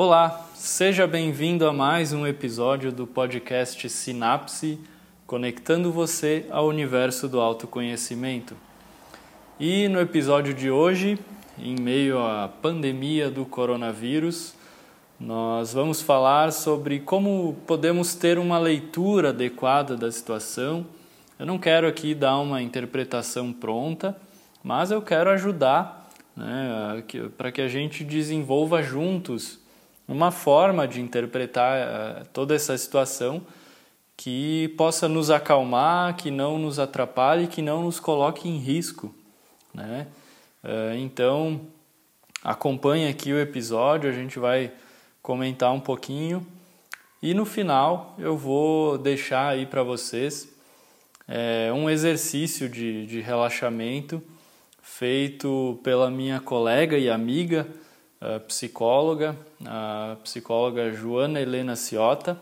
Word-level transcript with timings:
Olá, 0.00 0.48
seja 0.54 1.08
bem-vindo 1.08 1.66
a 1.66 1.72
mais 1.72 2.12
um 2.12 2.24
episódio 2.24 2.92
do 2.92 3.04
podcast 3.04 3.90
Sinapse, 3.90 4.78
conectando 5.26 5.90
você 5.90 6.46
ao 6.50 6.68
universo 6.68 7.28
do 7.28 7.40
autoconhecimento. 7.40 8.54
E 9.58 9.88
no 9.88 9.98
episódio 9.98 10.54
de 10.54 10.70
hoje, 10.70 11.18
em 11.58 11.74
meio 11.74 12.16
à 12.16 12.48
pandemia 12.62 13.28
do 13.28 13.44
coronavírus, 13.44 14.54
nós 15.18 15.72
vamos 15.72 16.00
falar 16.00 16.52
sobre 16.52 17.00
como 17.00 17.56
podemos 17.66 18.14
ter 18.14 18.38
uma 18.38 18.60
leitura 18.60 19.30
adequada 19.30 19.96
da 19.96 20.12
situação. 20.12 20.86
Eu 21.36 21.44
não 21.44 21.58
quero 21.58 21.88
aqui 21.88 22.14
dar 22.14 22.38
uma 22.38 22.62
interpretação 22.62 23.52
pronta, 23.52 24.16
mas 24.62 24.92
eu 24.92 25.02
quero 25.02 25.28
ajudar 25.30 26.08
né, 26.36 27.02
para 27.36 27.50
que 27.50 27.60
a 27.60 27.66
gente 27.66 28.04
desenvolva 28.04 28.80
juntos 28.80 29.66
uma 30.08 30.30
forma 30.30 30.88
de 30.88 31.02
interpretar 31.02 32.22
uh, 32.22 32.28
toda 32.32 32.54
essa 32.54 32.76
situação 32.78 33.42
que 34.16 34.68
possa 34.76 35.06
nos 35.06 35.30
acalmar, 35.30 36.16
que 36.16 36.30
não 36.30 36.58
nos 36.58 36.78
atrapalhe, 36.78 37.46
que 37.46 37.60
não 37.60 37.82
nos 37.84 38.00
coloque 38.00 38.48
em 38.48 38.56
risco. 38.56 39.14
Né? 39.74 40.06
Uh, 40.64 40.96
então, 40.96 41.60
acompanhe 42.42 43.06
aqui 43.06 43.32
o 43.32 43.38
episódio, 43.38 44.08
a 44.08 44.12
gente 44.12 44.38
vai 44.38 44.72
comentar 45.22 45.72
um 45.72 45.80
pouquinho. 45.80 46.44
E 47.22 47.34
no 47.34 47.44
final 47.44 48.14
eu 48.18 48.36
vou 48.36 48.96
deixar 48.96 49.48
aí 49.48 49.66
para 49.66 49.82
vocês 49.82 50.48
é, 51.26 51.70
um 51.74 51.90
exercício 51.90 52.68
de, 52.68 53.06
de 53.06 53.20
relaxamento 53.20 54.22
feito 54.80 55.78
pela 55.82 56.10
minha 56.10 56.40
colega 56.40 56.96
e 56.96 57.10
amiga 57.10 57.66
psicóloga, 58.46 59.36
a 59.64 60.16
psicóloga 60.22 60.92
Joana 60.92 61.40
Helena 61.40 61.76
Ciota, 61.76 62.38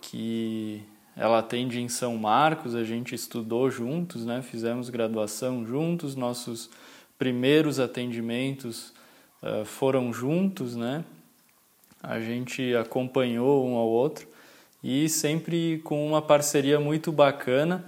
que 0.00 0.82
ela 1.16 1.38
atende 1.38 1.80
em 1.80 1.88
São 1.88 2.16
Marcos, 2.16 2.74
a 2.74 2.82
gente 2.82 3.14
estudou 3.14 3.70
juntos, 3.70 4.24
né? 4.24 4.42
fizemos 4.42 4.90
graduação 4.90 5.64
juntos, 5.64 6.16
nossos 6.16 6.68
primeiros 7.16 7.78
atendimentos 7.78 8.92
uh, 9.42 9.64
foram 9.64 10.12
juntos, 10.12 10.74
né? 10.74 11.04
a 12.02 12.18
gente 12.20 12.74
acompanhou 12.74 13.66
um 13.66 13.76
ao 13.76 13.88
outro 13.88 14.26
e 14.82 15.08
sempre 15.08 15.80
com 15.84 16.06
uma 16.06 16.20
parceria 16.20 16.80
muito 16.80 17.12
bacana 17.12 17.84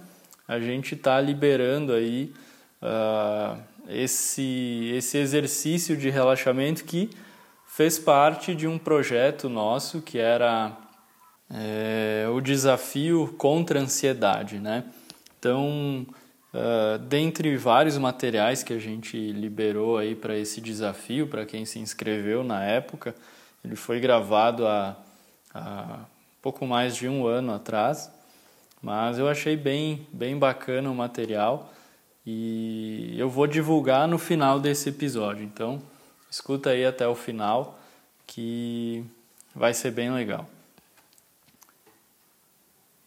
a 0.48 0.60
gente 0.60 0.94
está 0.94 1.20
liberando 1.20 1.92
aí 1.92 2.32
uh, 2.80 3.60
esse, 3.88 4.92
esse 4.94 5.18
exercício 5.18 5.96
de 5.96 6.10
relaxamento 6.10 6.84
que 6.84 7.10
fez 7.66 7.98
parte 7.98 8.54
de 8.54 8.66
um 8.66 8.78
projeto 8.78 9.48
nosso 9.48 10.00
que 10.00 10.18
era 10.18 10.76
é, 11.50 12.26
o 12.32 12.40
desafio 12.40 13.34
contra 13.38 13.78
a 13.78 13.82
ansiedade, 13.82 14.58
né? 14.58 14.84
Então, 15.38 16.06
uh, 16.52 16.98
dentre 16.98 17.56
vários 17.56 17.96
materiais 17.98 18.62
que 18.62 18.72
a 18.72 18.78
gente 18.78 19.16
liberou 19.30 19.98
aí 19.98 20.14
para 20.14 20.36
esse 20.36 20.60
desafio, 20.60 21.28
para 21.28 21.46
quem 21.46 21.64
se 21.64 21.78
inscreveu 21.78 22.42
na 22.42 22.64
época, 22.64 23.14
ele 23.64 23.76
foi 23.76 24.00
gravado 24.00 24.66
há, 24.66 24.96
há 25.54 25.98
pouco 26.42 26.66
mais 26.66 26.96
de 26.96 27.08
um 27.08 27.26
ano 27.26 27.54
atrás, 27.54 28.10
mas 28.82 29.18
eu 29.18 29.28
achei 29.28 29.56
bem, 29.56 30.06
bem 30.12 30.36
bacana 30.36 30.90
o 30.90 30.94
material 30.94 31.72
e 32.26 33.14
eu 33.16 33.30
vou 33.30 33.46
divulgar 33.46 34.08
no 34.08 34.18
final 34.18 34.58
desse 34.58 34.88
episódio. 34.88 35.44
Então, 35.44 35.80
escuta 36.28 36.70
aí 36.70 36.84
até 36.84 37.06
o 37.06 37.14
final 37.14 37.78
que 38.26 39.04
vai 39.54 39.72
ser 39.72 39.92
bem 39.92 40.12
legal. 40.12 40.48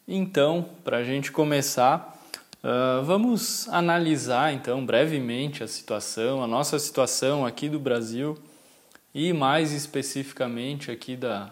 Então, 0.08 0.68
para 0.84 0.98
a 0.98 1.04
gente 1.04 1.32
começar, 1.32 2.18
uh, 2.64 3.04
vamos 3.04 3.68
analisar 3.70 4.54
então 4.54 4.84
brevemente 4.86 5.64
a 5.64 5.68
situação, 5.68 6.42
a 6.42 6.48
nossa 6.48 6.80
situação 6.80 7.46
aqui 7.46 7.68
do 7.68 7.80
Brasil 7.80 8.38
e 9.14 9.34
mais 9.34 9.74
especificamente 9.74 10.90
aqui 10.90 11.16
da, 11.16 11.52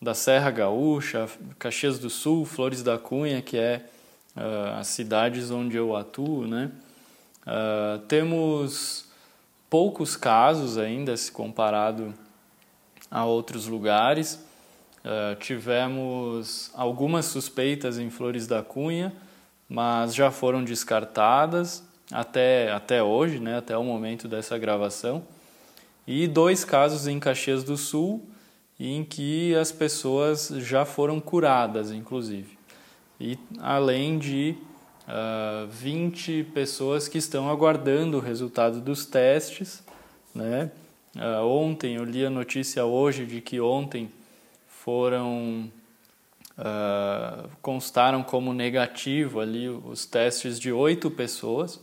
da 0.00 0.14
Serra 0.14 0.50
Gaúcha, 0.50 1.28
Caxias 1.58 1.98
do 1.98 2.10
Sul, 2.10 2.44
Flores 2.44 2.82
da 2.82 2.98
Cunha, 2.98 3.40
que 3.40 3.56
é 3.56 3.86
uh, 4.36 4.78
as 4.78 4.88
cidades 4.88 5.50
onde 5.50 5.76
eu 5.76 5.96
atuo, 5.96 6.46
né? 6.46 6.70
Uh, 7.46 7.98
temos 8.06 9.06
poucos 9.70 10.16
casos 10.16 10.76
ainda 10.78 11.16
se 11.16 11.30
comparado 11.30 12.12
a 13.10 13.24
outros 13.24 13.66
lugares. 13.66 14.44
Uh, 15.04 15.36
tivemos 15.38 16.70
algumas 16.74 17.26
suspeitas 17.26 17.98
em 17.98 18.10
Flores 18.10 18.46
da 18.46 18.62
Cunha, 18.62 19.12
mas 19.68 20.14
já 20.14 20.30
foram 20.30 20.64
descartadas 20.64 21.84
até, 22.10 22.72
até 22.72 23.02
hoje, 23.02 23.38
né, 23.38 23.58
até 23.58 23.76
o 23.76 23.84
momento 23.84 24.26
dessa 24.26 24.58
gravação 24.58 25.22
e 26.06 26.28
dois 26.28 26.64
casos 26.64 27.06
em 27.06 27.18
Caxias 27.18 27.64
do 27.64 27.76
Sul 27.76 28.24
em 28.78 29.02
que 29.02 29.54
as 29.54 29.72
pessoas 29.72 30.48
já 30.58 30.84
foram 30.84 31.18
curadas, 31.18 31.90
inclusive. 31.90 32.56
E 33.18 33.38
além 33.58 34.18
de 34.18 34.54
uh, 35.06 35.08
ah, 35.08 35.66
20 35.70 36.44
pessoas 36.54 37.08
que 37.08 37.18
estão 37.18 37.48
aguardando 37.48 38.18
o 38.18 38.20
resultado 38.20 38.80
dos 38.80 39.06
testes. 39.06 39.82
Né? 40.34 40.70
Uh, 41.14 41.46
ontem, 41.46 41.96
eu 41.96 42.04
li 42.04 42.24
a 42.24 42.30
notícia 42.30 42.84
hoje 42.84 43.24
de 43.24 43.40
que 43.40 43.60
ontem 43.60 44.10
foram 44.68 45.70
uh, 46.58 47.48
constaram 47.62 48.22
como 48.22 48.52
negativo 48.52 49.40
ali 49.40 49.68
os 49.68 50.06
testes 50.06 50.58
de 50.58 50.70
oito 50.72 51.10
pessoas, 51.10 51.80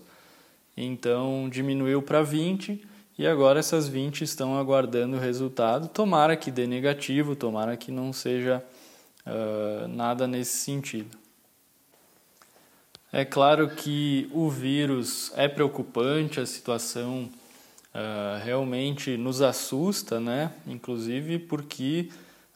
então 0.76 1.50
diminuiu 1.50 2.02
para 2.02 2.22
20 2.22 2.88
e 3.18 3.28
agora 3.28 3.60
essas 3.60 3.88
20 3.88 4.24
estão 4.24 4.58
aguardando 4.58 5.18
o 5.18 5.20
resultado. 5.20 5.88
Tomara 5.88 6.36
que 6.36 6.50
dê 6.50 6.66
negativo, 6.66 7.36
tomara 7.36 7.78
que 7.78 7.92
não 7.92 8.12
seja 8.12 8.64
uh, 9.26 9.88
nada 9.88 10.28
nesse 10.28 10.58
sentido. 10.58 11.23
É 13.14 13.24
claro 13.24 13.70
que 13.70 14.28
o 14.34 14.50
vírus 14.50 15.32
é 15.36 15.48
preocupante, 15.48 16.40
a 16.40 16.46
situação 16.46 17.30
uh, 17.94 18.44
realmente 18.44 19.16
nos 19.16 19.42
assusta, 19.42 20.20
né? 20.20 20.52
Inclusive 20.66 21.38
porque 21.38 22.10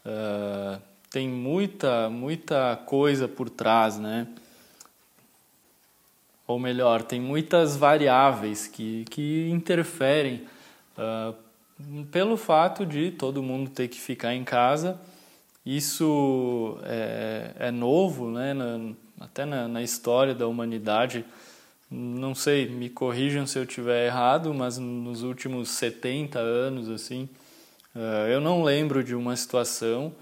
uh, 0.03 0.81
tem 1.11 1.29
muita, 1.29 2.09
muita 2.09 2.75
coisa 2.87 3.27
por 3.27 3.49
trás, 3.49 3.99
né? 3.99 4.27
ou 6.47 6.57
melhor, 6.57 7.03
tem 7.03 7.19
muitas 7.19 7.75
variáveis 7.75 8.67
que, 8.67 9.03
que 9.09 9.49
interferem 9.51 10.47
uh, 10.97 11.35
pelo 12.05 12.37
fato 12.37 12.85
de 12.85 13.11
todo 13.11 13.43
mundo 13.43 13.69
ter 13.69 13.89
que 13.89 13.99
ficar 13.99 14.33
em 14.33 14.45
casa. 14.45 14.97
Isso 15.65 16.79
é, 16.83 17.51
é 17.59 17.71
novo, 17.71 18.31
né? 18.31 18.53
Na, 18.53 18.79
até 19.19 19.45
na, 19.45 19.67
na, 19.67 19.81
história 19.81 20.33
da 20.33 20.47
humanidade. 20.47 21.25
Não 21.89 22.35
sei, 22.35 22.67
me 22.67 22.89
corrijam 22.89 23.47
se 23.47 23.57
eu 23.57 23.63
estiver 23.63 24.07
errado, 24.07 24.53
mas 24.53 24.77
nos 24.77 25.23
últimos 25.23 25.69
70 25.69 26.39
anos, 26.39 26.89
assim, 26.89 27.29
uh, 27.95 28.27
eu 28.29 28.41
não 28.41 28.63
lembro 28.63 29.03
de 29.03 29.15
uma 29.15 29.35
situação 29.35 30.13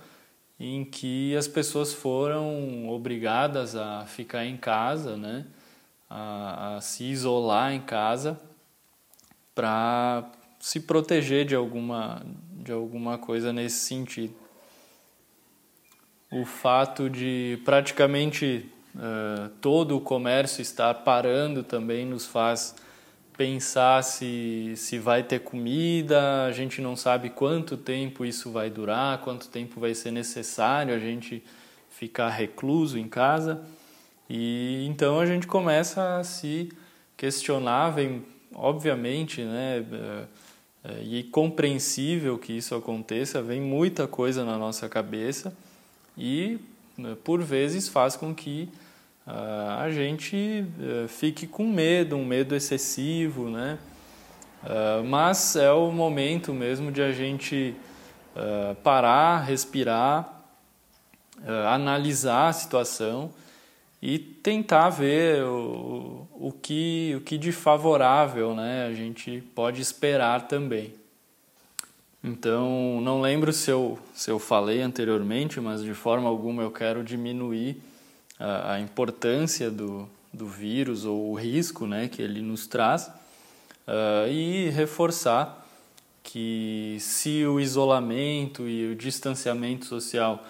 em 0.59 0.85
que 0.85 1.35
as 1.35 1.47
pessoas 1.47 1.93
foram 1.93 2.87
obrigadas 2.89 3.75
a 3.75 4.05
ficar 4.05 4.45
em 4.45 4.55
casa, 4.55 5.17
né? 5.17 5.45
a, 6.09 6.75
a 6.77 6.81
se 6.81 7.03
isolar 7.03 7.73
em 7.73 7.81
casa 7.81 8.39
para 9.53 10.29
se 10.59 10.79
proteger 10.79 11.45
de 11.45 11.55
alguma, 11.55 12.25
de 12.51 12.71
alguma 12.71 13.17
coisa 13.17 13.51
nesse 13.53 13.85
sentido. 13.85 14.33
O 16.31 16.45
fato 16.45 17.09
de 17.09 17.59
praticamente 17.63 18.69
uh, 18.95 19.49
todo 19.61 19.97
o 19.97 20.01
comércio 20.01 20.61
estar 20.61 20.93
parando 20.93 21.63
também 21.63 22.05
nos 22.05 22.25
faz 22.25 22.75
pensar 23.37 24.03
se, 24.03 24.73
se 24.77 24.97
vai 24.97 25.21
ter 25.21 25.39
comida, 25.39 26.45
a 26.45 26.51
gente 26.51 26.81
não 26.81 26.95
sabe 26.95 27.29
quanto 27.29 27.75
tempo 27.75 28.25
isso 28.25 28.49
vai 28.51 28.69
durar, 28.69 29.19
quanto 29.19 29.49
tempo 29.49 29.79
vai 29.79 29.93
ser 29.93 30.11
necessário 30.11 30.95
a 30.95 30.99
gente 30.99 31.43
ficar 31.89 32.29
recluso 32.29 32.97
em 32.97 33.07
casa. 33.07 33.61
E 34.29 34.85
então 34.87 35.19
a 35.19 35.25
gente 35.25 35.47
começa 35.47 36.17
a 36.17 36.23
se 36.23 36.71
questionar, 37.17 37.89
vem 37.91 38.23
obviamente, 38.55 39.43
né, 39.43 39.85
é, 39.91 40.25
é, 40.85 41.03
e 41.03 41.23
compreensível 41.23 42.37
que 42.37 42.53
isso 42.53 42.73
aconteça, 42.73 43.41
vem 43.41 43.59
muita 43.59 44.07
coisa 44.07 44.45
na 44.45 44.57
nossa 44.57 44.87
cabeça 44.87 45.55
e 46.17 46.57
né, 46.97 47.17
por 47.23 47.43
vezes 47.43 47.89
faz 47.89 48.15
com 48.15 48.33
que 48.33 48.69
uh, 49.27 49.79
a 49.79 49.89
gente 49.91 50.65
uh, 50.79 51.07
fique 51.07 51.47
com 51.47 51.67
medo, 51.67 52.15
um 52.15 52.25
medo 52.25 52.55
excessivo, 52.55 53.49
né? 53.49 53.77
Uh, 54.63 55.03
mas 55.03 55.55
é 55.55 55.71
o 55.71 55.91
momento 55.91 56.53
mesmo 56.53 56.91
de 56.91 57.01
a 57.01 57.11
gente 57.11 57.75
uh, 58.35 58.75
parar, 58.75 59.43
respirar, 59.43 60.31
analisar 61.67 62.47
a 62.47 62.53
situação 62.53 63.29
e 64.01 64.19
tentar 64.19 64.89
ver 64.89 65.43
o, 65.43 66.27
o, 66.33 66.51
que, 66.51 67.13
o 67.17 67.21
que 67.21 67.37
de 67.37 67.51
favorável 67.51 68.53
né, 68.53 68.87
a 68.87 68.93
gente 68.93 69.41
pode 69.53 69.81
esperar 69.81 70.47
também. 70.47 70.93
Então, 72.23 72.99
não 73.01 73.21
lembro 73.21 73.53
se 73.53 73.69
eu, 73.69 73.99
se 74.13 74.31
eu 74.31 74.39
falei 74.39 74.81
anteriormente, 74.81 75.59
mas 75.59 75.83
de 75.83 75.93
forma 75.93 76.27
alguma 76.27 76.63
eu 76.63 76.71
quero 76.71 77.03
diminuir 77.03 77.81
a, 78.39 78.73
a 78.73 78.79
importância 78.79 79.69
do, 79.71 80.07
do 80.33 80.47
vírus 80.47 81.05
ou 81.05 81.31
o 81.31 81.35
risco 81.35 81.87
né, 81.87 82.07
que 82.07 82.21
ele 82.21 82.41
nos 82.41 82.67
traz 82.67 83.07
uh, 83.87 84.27
e 84.29 84.69
reforçar 84.69 85.65
que 86.23 86.97
se 86.99 87.45
o 87.45 87.59
isolamento 87.59 88.67
e 88.67 88.91
o 88.91 88.95
distanciamento 88.95 89.85
social 89.85 90.43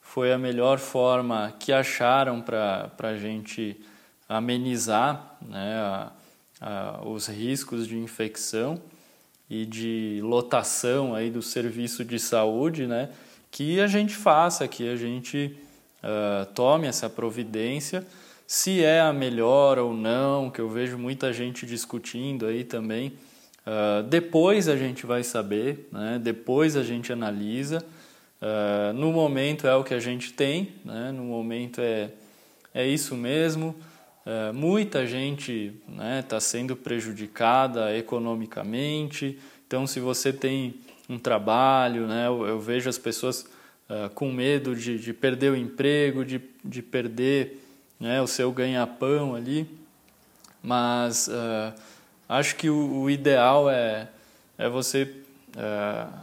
foi 0.00 0.32
a 0.32 0.38
melhor 0.38 0.78
forma 0.78 1.54
que 1.58 1.72
acharam 1.72 2.42
para 2.42 2.92
a 2.98 3.16
gente 3.16 3.80
amenizar 4.28 5.36
né, 5.40 5.74
a, 5.76 6.12
a, 6.60 7.08
os 7.08 7.28
riscos 7.28 7.88
de 7.88 7.96
infecção 7.96 8.80
e 9.48 9.64
de 9.64 10.20
lotação 10.22 11.14
aí 11.14 11.30
do 11.30 11.42
serviço 11.42 12.04
de 12.04 12.18
saúde, 12.18 12.86
né, 12.86 13.10
que 13.50 13.80
a 13.80 13.86
gente 13.86 14.14
faça, 14.14 14.68
que 14.68 14.88
a 14.88 14.96
gente 14.96 15.56
uh, 16.02 16.46
tome 16.54 16.86
essa 16.86 17.08
providência, 17.08 18.06
se 18.46 18.82
é 18.82 19.00
a 19.00 19.12
melhor 19.12 19.78
ou 19.78 19.94
não, 19.94 20.50
que 20.50 20.60
eu 20.60 20.68
vejo 20.68 20.98
muita 20.98 21.32
gente 21.32 21.64
discutindo 21.64 22.46
aí 22.46 22.64
também. 22.64 23.12
Uh, 23.66 24.02
depois 24.02 24.68
a 24.68 24.76
gente 24.76 25.06
vai 25.06 25.22
saber, 25.22 25.88
né, 25.92 26.20
depois 26.22 26.76
a 26.76 26.82
gente 26.82 27.12
analisa. 27.12 27.84
Uh, 28.40 28.92
no 28.92 29.12
momento 29.12 29.66
é 29.66 29.74
o 29.74 29.84
que 29.84 29.94
a 29.94 30.00
gente 30.00 30.32
tem, 30.32 30.72
né? 30.84 31.12
no 31.12 31.22
momento 31.22 31.80
é, 31.80 32.10
é 32.74 32.86
isso 32.86 33.14
mesmo. 33.14 33.76
Uh, 34.26 34.52
muita 34.52 35.06
gente 35.06 35.72
está 35.88 36.02
né, 36.02 36.22
tá 36.22 36.40
sendo 36.40 36.74
prejudicada 36.74 37.96
economicamente, 37.96 39.38
então, 39.72 39.86
se 39.86 40.00
você 40.00 40.34
tem 40.34 40.74
um 41.08 41.18
trabalho, 41.18 42.06
né, 42.06 42.26
eu, 42.26 42.46
eu 42.46 42.60
vejo 42.60 42.90
as 42.90 42.98
pessoas 42.98 43.46
uh, 43.88 44.10
com 44.10 44.30
medo 44.32 44.74
de, 44.74 44.98
de, 44.98 45.12
perder 45.12 45.52
o 45.52 45.56
emprego, 45.56 46.24
de, 46.24 46.40
de 46.64 46.82
perder 46.82 47.60
né, 47.98 48.20
o 48.20 48.26
seu 48.26 48.50
ganha-pão 48.52 49.34
ali, 49.34 49.68
mas 50.62 51.28
acho 52.28 52.54
que 52.54 52.70
o, 52.70 53.02
o, 53.02 53.10
ideal 53.10 53.68
é, 53.68 54.08
é 54.56 54.68
você 54.68 55.12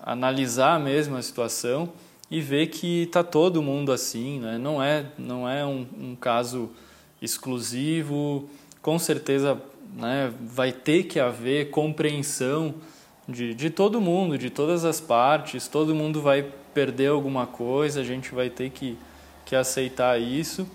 analisar 0.05 0.79
mesmo 0.79 1.17
a 1.17 1.21
situação 1.21 1.91
e 2.31 2.41
ver 2.41 2.67
que 2.67 3.03
está 3.03 3.23
todo 3.23 3.61
mundo 3.61 3.91
assim, 3.91 4.39
né? 4.39 4.57
não 4.57 4.81
é, 4.81 5.05
não 5.17 5.49
é 5.49 5.65
um, 5.65 5.85
um 5.97 6.15
caso 6.15 6.69
exclusivo, 7.21 8.49
com 8.81 8.99
certeza 8.99 9.59
né, 9.95 10.31
vai 10.41 10.71
ter 10.71 11.03
que 11.03 11.19
haver 11.19 11.69
compreensão 11.69 12.75
de, 13.27 13.53
de 13.53 13.69
todo 13.69 13.99
mundo, 13.99 14.37
de 14.37 14.49
todas 14.49 14.85
as 14.85 14.99
partes, 14.99 15.67
todo 15.67 15.95
mundo 15.95 16.21
vai 16.21 16.45
perder 16.79 17.07
alguma 17.07 17.45
coisa, 17.45 17.99
a 17.99 18.03
gente 18.05 18.33
vai 18.33 18.49
ter 18.49 18.69
que, 18.69 18.97
que 19.45 19.53
aceitar 19.53 20.17
isso, 20.17 20.65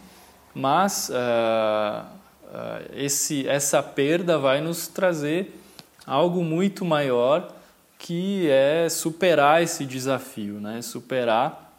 mas 0.54 1.08
uh, 1.08 2.04
uh, 2.04 2.90
esse, 2.94 3.48
essa 3.48 3.82
perda 3.82 4.38
vai 4.38 4.60
nos 4.60 4.86
trazer 4.86 5.58
algo 6.06 6.44
muito 6.44 6.84
maior 6.84 7.50
que 7.98 8.50
é 8.50 8.86
superar 8.90 9.62
esse 9.62 9.86
desafio, 9.86 10.60
né? 10.60 10.82
superar 10.82 11.72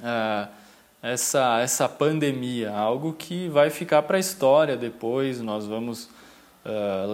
uh, 0.00 0.52
essa, 1.02 1.60
essa 1.62 1.88
pandemia, 1.88 2.70
algo 2.70 3.14
que 3.14 3.48
vai 3.48 3.70
ficar 3.70 4.02
para 4.02 4.18
a 4.18 4.20
história 4.20 4.76
depois, 4.76 5.40
nós 5.40 5.66
vamos 5.66 6.10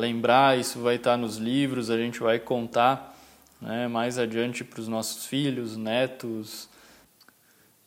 lembrar, 0.00 0.58
isso 0.58 0.80
vai 0.80 0.96
estar 0.96 1.16
nos 1.16 1.36
livros, 1.36 1.88
a 1.88 1.96
gente 1.96 2.18
vai 2.18 2.40
contar 2.40 3.13
né, 3.64 3.88
mais 3.88 4.18
adiante 4.18 4.62
para 4.62 4.78
os 4.78 4.88
nossos 4.88 5.24
filhos, 5.24 5.74
netos. 5.74 6.68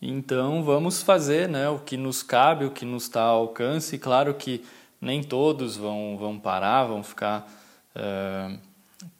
Então 0.01 0.63
vamos 0.63 1.03
fazer 1.03 1.47
né, 1.47 1.69
o 1.69 1.77
que 1.79 1.95
nos 1.95 2.23
cabe, 2.23 2.65
o 2.65 2.71
que 2.71 2.83
nos 2.83 3.03
está 3.03 3.21
ao 3.21 3.41
alcance. 3.41 3.97
Claro 3.99 4.33
que 4.33 4.63
nem 4.99 5.21
todos 5.21 5.77
vão, 5.77 6.17
vão 6.17 6.39
parar, 6.39 6.85
vão 6.85 7.03
ficar 7.03 7.47
uh, 7.95 8.57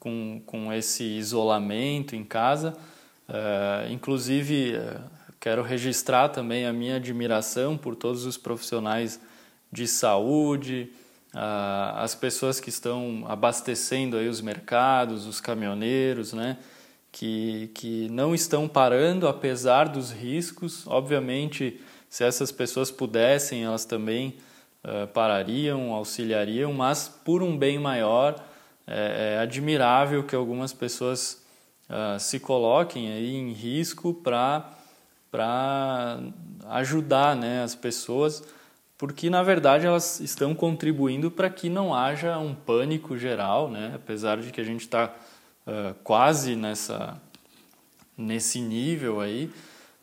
com, 0.00 0.42
com 0.44 0.72
esse 0.72 1.04
isolamento 1.04 2.16
em 2.16 2.24
casa. 2.24 2.76
Uh, 3.28 3.92
inclusive, 3.92 4.74
uh, 4.76 5.00
quero 5.38 5.62
registrar 5.62 6.28
também 6.28 6.66
a 6.66 6.72
minha 6.72 6.96
admiração 6.96 7.76
por 7.76 7.94
todos 7.94 8.26
os 8.26 8.36
profissionais 8.36 9.20
de 9.70 9.86
saúde, 9.86 10.90
as 11.94 12.14
pessoas 12.14 12.58
que 12.58 12.68
estão 12.68 13.24
abastecendo 13.28 14.16
aí 14.16 14.28
os 14.28 14.40
mercados, 14.40 15.26
os 15.26 15.40
caminhoneiros, 15.40 16.32
né? 16.32 16.58
Que, 17.10 17.70
que 17.74 18.08
não 18.10 18.34
estão 18.34 18.68
parando 18.68 19.26
apesar 19.26 19.88
dos 19.88 20.10
riscos. 20.10 20.86
Obviamente, 20.86 21.80
se 22.08 22.24
essas 22.24 22.52
pessoas 22.52 22.90
pudessem, 22.90 23.64
elas 23.64 23.84
também 23.84 24.36
parariam, 25.12 25.92
auxiliariam, 25.92 26.72
mas 26.72 27.08
por 27.08 27.42
um 27.42 27.56
bem 27.56 27.78
maior 27.78 28.42
é, 28.86 29.34
é 29.34 29.38
admirável 29.38 30.24
que 30.24 30.34
algumas 30.34 30.72
pessoas 30.72 31.44
uh, 31.90 32.18
se 32.18 32.40
coloquem 32.40 33.12
aí 33.12 33.36
em 33.36 33.52
risco 33.52 34.14
para 34.14 34.72
para 35.30 36.20
ajudar 36.70 37.36
né, 37.36 37.62
as 37.62 37.74
pessoas, 37.74 38.42
porque 38.98 39.30
na 39.30 39.44
verdade 39.44 39.86
elas 39.86 40.18
estão 40.18 40.54
contribuindo 40.54 41.30
para 41.30 41.48
que 41.48 41.70
não 41.70 41.94
haja 41.94 42.36
um 42.38 42.52
pânico 42.52 43.16
geral, 43.16 43.70
né? 43.70 43.92
apesar 43.94 44.38
de 44.38 44.50
que 44.50 44.60
a 44.60 44.64
gente 44.64 44.80
está 44.80 45.14
uh, 45.64 45.94
quase 46.02 46.56
nessa, 46.56 47.16
nesse 48.16 48.60
nível 48.60 49.20
aí, 49.20 49.48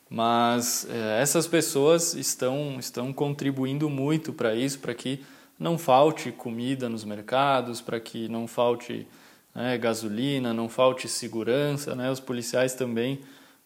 mas 0.08 0.84
uh, 0.88 0.92
essas 1.20 1.46
pessoas 1.46 2.14
estão, 2.14 2.78
estão 2.80 3.12
contribuindo 3.12 3.90
muito 3.90 4.32
para 4.32 4.54
isso, 4.54 4.78
para 4.78 4.94
que 4.94 5.22
não 5.58 5.76
falte 5.76 6.32
comida 6.32 6.88
nos 6.88 7.04
mercados, 7.04 7.82
para 7.82 8.00
que 8.00 8.28
não 8.28 8.46
falte 8.46 9.06
né, 9.54 9.76
gasolina, 9.76 10.54
não 10.54 10.68
falte 10.70 11.06
segurança. 11.06 11.94
Né? 11.94 12.10
Os 12.10 12.20
policiais 12.20 12.74
também 12.74 13.20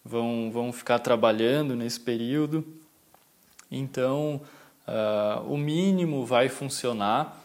vão, 0.05 0.50
vão 0.53 0.73
ficar 0.73 1.00
trabalhando 1.00 1.75
nesse 1.75 2.00
período. 2.00 2.64
Então, 3.71 4.40
uh, 4.90 5.52
o 5.52 5.56
mínimo 5.56 6.26
vai 6.26 6.49
funcionar 6.49 7.40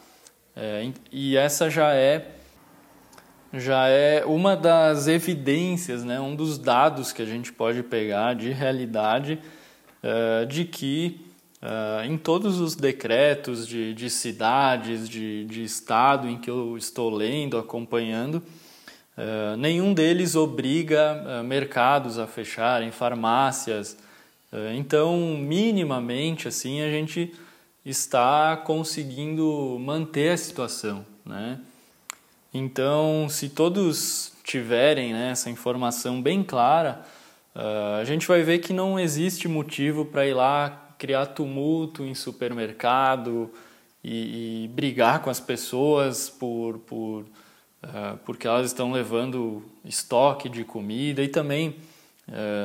é, 0.58 0.90
e 1.12 1.36
essa 1.36 1.68
já 1.68 1.92
é 1.92 2.32
já 3.52 3.88
é 3.88 4.24
uma 4.24 4.56
das 4.56 5.06
evidências, 5.06 6.02
né, 6.02 6.18
um 6.18 6.34
dos 6.34 6.58
dados 6.58 7.12
que 7.12 7.22
a 7.22 7.26
gente 7.26 7.52
pode 7.52 7.82
pegar 7.82 8.34
de 8.34 8.50
realidade 8.50 9.38
uh, 10.02 10.46
de 10.46 10.64
que 10.64 11.20
Uh, 11.56 12.04
em 12.04 12.18
todos 12.18 12.60
os 12.60 12.76
decretos 12.76 13.66
de, 13.66 13.94
de 13.94 14.10
cidades, 14.10 15.08
de, 15.08 15.46
de, 15.46 15.64
estado 15.64 16.28
em 16.28 16.36
que 16.36 16.50
eu 16.50 16.76
estou 16.76 17.08
lendo, 17.08 17.56
acompanhando, 17.56 18.42
uh, 19.16 19.56
nenhum 19.56 19.94
deles 19.94 20.36
obriga 20.36 21.42
mercados 21.42 22.18
a 22.18 22.26
fecharem, 22.26 22.92
farmácias. 22.92 23.96
Então, 24.74 25.16
minimamente, 25.38 26.48
assim, 26.48 26.80
a 26.80 26.90
gente 26.90 27.34
está 27.84 28.56
conseguindo 28.56 29.78
manter 29.80 30.30
a 30.32 30.36
situação, 30.36 31.04
né? 31.24 31.60
Então, 32.52 33.26
se 33.28 33.50
todos 33.50 34.32
tiverem 34.42 35.12
né, 35.12 35.30
essa 35.32 35.50
informação 35.50 36.22
bem 36.22 36.42
clara, 36.42 37.04
a 37.54 38.04
gente 38.04 38.26
vai 38.26 38.42
ver 38.42 38.60
que 38.60 38.72
não 38.72 38.98
existe 38.98 39.46
motivo 39.48 40.04
para 40.04 40.26
ir 40.26 40.34
lá 40.34 40.86
criar 40.98 41.26
tumulto 41.26 42.02
em 42.02 42.14
supermercado 42.14 43.50
e, 44.02 44.64
e 44.64 44.68
brigar 44.68 45.20
com 45.20 45.30
as 45.30 45.40
pessoas 45.40 46.30
por, 46.30 46.78
por 46.78 47.22
uh, 47.82 48.16
porque 48.24 48.46
elas 48.46 48.66
estão 48.66 48.92
levando 48.92 49.62
estoque 49.84 50.48
de 50.48 50.64
comida 50.64 51.22
e 51.22 51.28
também 51.28 51.76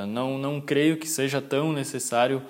não, 0.07 0.37
não 0.37 0.59
creio 0.59 0.97
que 0.97 1.07
seja 1.07 1.41
tão 1.41 1.71
necessário 1.71 2.41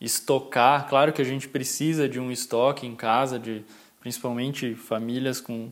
estocar. 0.00 0.88
Claro 0.88 1.12
que 1.12 1.22
a 1.22 1.24
gente 1.24 1.48
precisa 1.48 2.08
de 2.08 2.18
um 2.18 2.30
estoque 2.30 2.86
em 2.86 2.94
casa, 2.94 3.38
de 3.38 3.64
principalmente 4.00 4.74
famílias 4.74 5.40
com, 5.40 5.70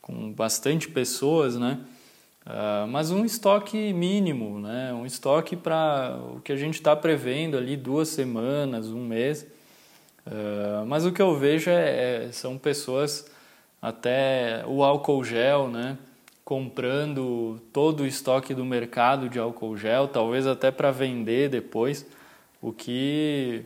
com 0.00 0.32
bastante 0.32 0.88
pessoas, 0.88 1.56
né? 1.56 1.80
Uh, 2.44 2.88
mas 2.88 3.12
um 3.12 3.24
estoque 3.24 3.92
mínimo, 3.92 4.58
né? 4.58 4.92
um 4.92 5.06
estoque 5.06 5.54
para 5.54 6.18
o 6.34 6.40
que 6.40 6.52
a 6.52 6.56
gente 6.56 6.74
está 6.74 6.96
prevendo 6.96 7.56
ali, 7.56 7.76
duas 7.76 8.08
semanas, 8.08 8.88
um 8.88 9.04
mês. 9.04 9.46
Uh, 10.26 10.84
mas 10.86 11.06
o 11.06 11.12
que 11.12 11.22
eu 11.22 11.36
vejo 11.36 11.70
é, 11.70 12.24
é, 12.26 12.32
são 12.32 12.58
pessoas, 12.58 13.30
até 13.80 14.64
o 14.66 14.82
álcool 14.82 15.22
gel, 15.22 15.68
né? 15.68 15.96
Comprando 16.52 17.58
todo 17.72 18.00
o 18.00 18.06
estoque 18.06 18.52
do 18.52 18.62
mercado 18.62 19.26
de 19.26 19.38
álcool 19.38 19.74
gel, 19.74 20.06
talvez 20.06 20.46
até 20.46 20.70
para 20.70 20.90
vender 20.90 21.48
depois, 21.48 22.04
o 22.60 22.70
que, 22.70 23.62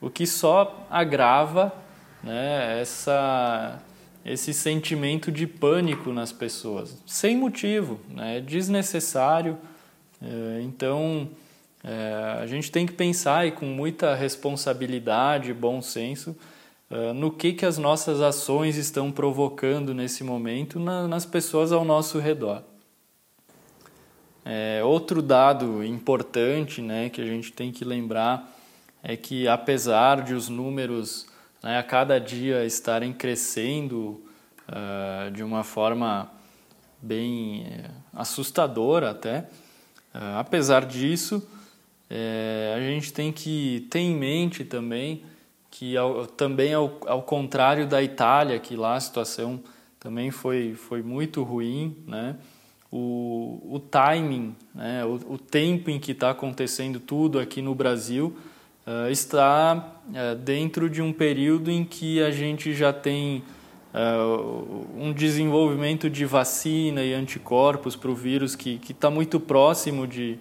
o 0.00 0.08
que 0.08 0.26
só 0.26 0.86
agrava 0.88 1.70
né, 2.22 2.80
essa, 2.80 3.78
esse 4.24 4.54
sentimento 4.54 5.30
de 5.30 5.46
pânico 5.46 6.14
nas 6.14 6.32
pessoas, 6.32 6.96
sem 7.06 7.36
motivo, 7.36 8.00
né, 8.08 8.40
desnecessário. 8.40 9.58
É, 10.22 10.62
então, 10.62 11.28
é, 11.84 12.38
a 12.40 12.46
gente 12.46 12.72
tem 12.72 12.86
que 12.86 12.94
pensar 12.94 13.46
e 13.46 13.50
com 13.50 13.66
muita 13.66 14.14
responsabilidade, 14.14 15.52
bom 15.52 15.82
senso, 15.82 16.30
é, 16.30 16.34
no 17.14 17.30
que, 17.30 17.52
que 17.52 17.66
as 17.66 17.78
nossas 17.78 18.20
ações 18.20 18.76
estão 18.76 19.10
provocando 19.10 19.92
nesse 19.92 20.22
momento 20.22 20.78
na, 20.78 21.08
nas 21.08 21.26
pessoas 21.26 21.72
ao 21.72 21.84
nosso 21.84 22.18
redor. 22.18 22.62
É, 24.44 24.82
outro 24.84 25.22
dado 25.22 25.82
importante 25.82 26.82
né, 26.82 27.08
que 27.08 27.20
a 27.22 27.24
gente 27.24 27.50
tem 27.50 27.72
que 27.72 27.82
lembrar 27.82 28.54
é 29.02 29.16
que, 29.16 29.48
apesar 29.48 30.22
de 30.22 30.34
os 30.34 30.50
números 30.50 31.26
né, 31.62 31.78
a 31.78 31.82
cada 31.82 32.20
dia 32.20 32.64
estarem 32.66 33.12
crescendo 33.12 34.22
uh, 34.68 35.30
de 35.30 35.42
uma 35.42 35.64
forma 35.64 36.30
bem 37.00 37.62
uh, 37.62 37.90
assustadora 38.12 39.12
até, 39.12 39.40
uh, 40.14 40.38
apesar 40.38 40.84
disso, 40.84 41.46
é, 42.10 42.74
a 42.76 42.80
gente 42.80 43.14
tem 43.14 43.32
que 43.32 43.86
ter 43.90 44.00
em 44.00 44.14
mente 44.14 44.62
também 44.62 45.22
que, 45.74 45.96
ao, 45.96 46.24
também 46.24 46.72
ao, 46.72 47.00
ao 47.06 47.22
contrário 47.22 47.84
da 47.84 48.00
Itália, 48.00 48.60
que 48.60 48.76
lá 48.76 48.94
a 48.94 49.00
situação 49.00 49.60
também 49.98 50.30
foi, 50.30 50.74
foi 50.74 51.02
muito 51.02 51.42
ruim, 51.42 51.96
né? 52.06 52.36
o, 52.92 53.60
o 53.64 53.80
timing, 53.80 54.54
né? 54.72 55.04
o, 55.04 55.34
o 55.34 55.38
tempo 55.38 55.90
em 55.90 55.98
que 55.98 56.12
está 56.12 56.30
acontecendo 56.30 57.00
tudo 57.00 57.40
aqui 57.40 57.60
no 57.60 57.74
Brasil 57.74 58.36
uh, 58.86 59.10
está 59.10 60.00
uh, 60.10 60.36
dentro 60.36 60.88
de 60.88 61.02
um 61.02 61.12
período 61.12 61.72
em 61.72 61.84
que 61.84 62.22
a 62.22 62.30
gente 62.30 62.72
já 62.72 62.92
tem 62.92 63.42
uh, 63.92 64.86
um 64.96 65.12
desenvolvimento 65.12 66.08
de 66.08 66.24
vacina 66.24 67.02
e 67.02 67.12
anticorpos 67.12 67.96
para 67.96 68.12
o 68.12 68.14
vírus 68.14 68.54
que 68.54 68.80
está 68.88 69.10
muito 69.10 69.40
próximo 69.40 70.06
de, 70.06 70.38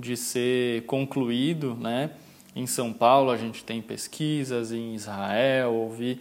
de 0.00 0.16
ser 0.16 0.82
concluído, 0.86 1.76
né? 1.76 2.10
Em 2.54 2.66
São 2.66 2.92
Paulo 2.92 3.30
a 3.30 3.36
gente 3.36 3.64
tem 3.64 3.80
pesquisas, 3.80 4.72
em 4.72 4.94
Israel, 4.94 5.72
ouvi 5.72 6.20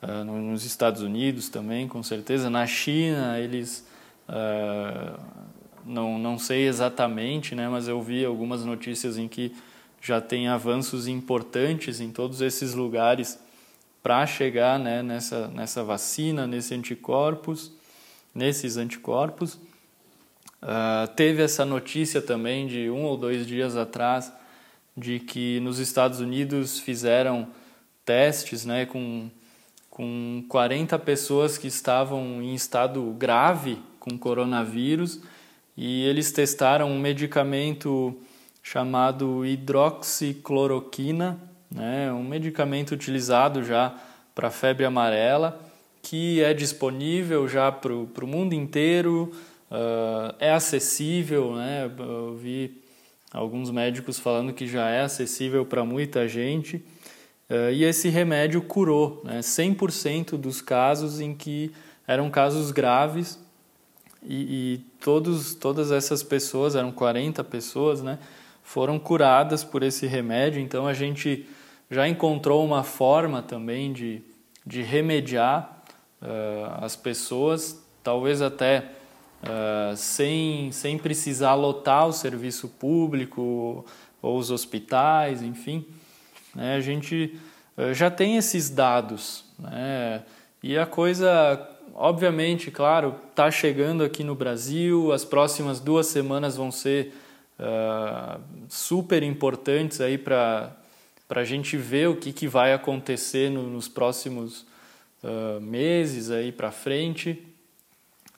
uh, 0.00 0.24
nos 0.24 0.64
Estados 0.64 1.02
Unidos 1.02 1.48
também, 1.48 1.88
com 1.88 2.02
certeza. 2.02 2.48
Na 2.48 2.66
China 2.66 3.38
eles 3.40 3.84
uh, 4.28 5.20
não, 5.84 6.18
não 6.18 6.38
sei 6.38 6.68
exatamente, 6.68 7.54
né, 7.54 7.68
mas 7.68 7.88
eu 7.88 8.00
vi 8.00 8.24
algumas 8.24 8.64
notícias 8.64 9.18
em 9.18 9.26
que 9.26 9.52
já 10.00 10.20
tem 10.20 10.48
avanços 10.48 11.08
importantes 11.08 12.00
em 12.00 12.10
todos 12.10 12.40
esses 12.40 12.74
lugares 12.74 13.38
para 14.02 14.26
chegar 14.26 14.78
né, 14.78 15.02
nessa, 15.02 15.48
nessa 15.48 15.82
vacina, 15.82 16.46
nesse 16.46 16.74
anticorpos, 16.74 17.72
nesses 18.34 18.76
anticorpos. 18.76 19.54
Uh, 20.62 21.08
teve 21.16 21.42
essa 21.42 21.64
notícia 21.64 22.22
também 22.22 22.68
de 22.68 22.88
um 22.88 23.02
ou 23.02 23.16
dois 23.16 23.44
dias 23.44 23.76
atrás 23.76 24.32
de 24.96 25.18
que 25.18 25.60
nos 25.60 25.78
Estados 25.78 26.20
Unidos 26.20 26.78
fizeram 26.78 27.48
testes 28.04 28.64
né, 28.64 28.86
com, 28.86 29.30
com 29.88 30.44
40 30.48 30.98
pessoas 30.98 31.56
que 31.56 31.66
estavam 31.66 32.42
em 32.42 32.54
estado 32.54 33.02
grave 33.18 33.78
com 33.98 34.18
coronavírus 34.18 35.20
e 35.76 36.04
eles 36.04 36.32
testaram 36.32 36.90
um 36.90 36.98
medicamento 36.98 38.14
chamado 38.62 39.44
hidroxicloroquina, 39.44 41.38
né, 41.70 42.12
um 42.12 42.22
medicamento 42.22 42.92
utilizado 42.92 43.64
já 43.64 43.96
para 44.34 44.50
febre 44.50 44.84
amarela, 44.84 45.60
que 46.02 46.42
é 46.42 46.52
disponível 46.52 47.48
já 47.48 47.70
para 47.70 47.92
o 47.92 48.26
mundo 48.26 48.54
inteiro, 48.54 49.32
uh, 49.70 50.34
é 50.38 50.52
acessível, 50.52 51.54
né? 51.54 51.90
Eu 51.98 52.36
vi 52.36 52.81
alguns 53.32 53.70
médicos 53.70 54.18
falando 54.18 54.52
que 54.52 54.66
já 54.66 54.88
é 54.90 55.02
acessível 55.02 55.64
para 55.64 55.84
muita 55.84 56.28
gente. 56.28 56.76
Uh, 57.48 57.72
e 57.72 57.84
esse 57.84 58.08
remédio 58.08 58.62
curou 58.62 59.20
né? 59.24 59.40
100% 59.40 60.36
dos 60.36 60.60
casos 60.60 61.20
em 61.20 61.34
que 61.34 61.72
eram 62.06 62.30
casos 62.30 62.70
graves 62.70 63.38
e, 64.22 64.34
e, 64.74 64.78
todos, 65.00 65.54
todas 65.54 65.90
essas 65.90 66.22
pessoas, 66.22 66.76
eram 66.76 66.92
40 66.92 67.42
pessoas, 67.44 68.02
né? 68.02 68.18
foram 68.62 68.98
curadas 68.98 69.64
por 69.64 69.82
esse 69.82 70.06
remédio. 70.06 70.60
Então 70.60 70.86
a 70.86 70.94
gente 70.94 71.46
já 71.90 72.08
encontrou 72.08 72.64
uma 72.64 72.82
forma 72.82 73.42
também 73.42 73.92
de, 73.92 74.22
de 74.64 74.82
remediar 74.82 75.82
uh, 76.22 76.84
as 76.84 76.96
pessoas, 76.96 77.82
talvez 78.02 78.40
até 78.40 78.90
uh, 79.42 79.96
sem, 79.96 80.70
sem 80.72 80.98
precisar 80.98 81.54
lotar 81.54 82.06
o 82.06 82.12
serviço 82.12 82.68
público 82.68 83.84
ou 84.20 84.38
os 84.38 84.50
hospitais, 84.50 85.42
enfim. 85.42 85.84
Né? 86.54 86.76
A 86.76 86.80
gente 86.80 87.36
uh, 87.76 87.92
já 87.92 88.10
tem 88.10 88.36
esses 88.36 88.70
dados. 88.70 89.44
Né? 89.58 90.22
E 90.62 90.78
a 90.78 90.86
coisa, 90.86 91.68
obviamente, 91.94 92.70
claro, 92.70 93.16
está 93.30 93.50
chegando 93.50 94.04
aqui 94.04 94.22
no 94.22 94.34
Brasil, 94.34 95.12
as 95.12 95.24
próximas 95.24 95.80
duas 95.80 96.06
semanas 96.06 96.56
vão 96.56 96.70
ser 96.70 97.12
uh, 97.58 98.40
super 98.68 99.22
importantes 99.22 100.00
aí 100.00 100.16
para 100.16 100.76
a 101.28 101.44
gente 101.44 101.76
ver 101.76 102.08
o 102.08 102.16
que, 102.16 102.32
que 102.32 102.46
vai 102.46 102.72
acontecer 102.72 103.50
no, 103.50 103.64
nos 103.64 103.88
próximos 103.88 104.64
uh, 105.22 105.60
meses 105.60 106.30
aí 106.30 106.52
para 106.52 106.70
frente. 106.70 107.51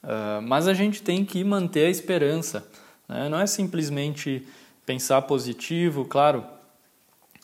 Uh, 0.05 0.41
mas 0.43 0.67
a 0.67 0.73
gente 0.73 1.01
tem 1.01 1.25
que 1.25 1.43
manter 1.43 1.87
a 1.87 1.89
esperança. 1.89 2.65
Né? 3.09 3.27
Não 3.27 3.39
é 3.39 3.47
simplesmente 3.47 4.47
pensar 4.85 5.21
positivo, 5.23 6.05
claro. 6.05 6.45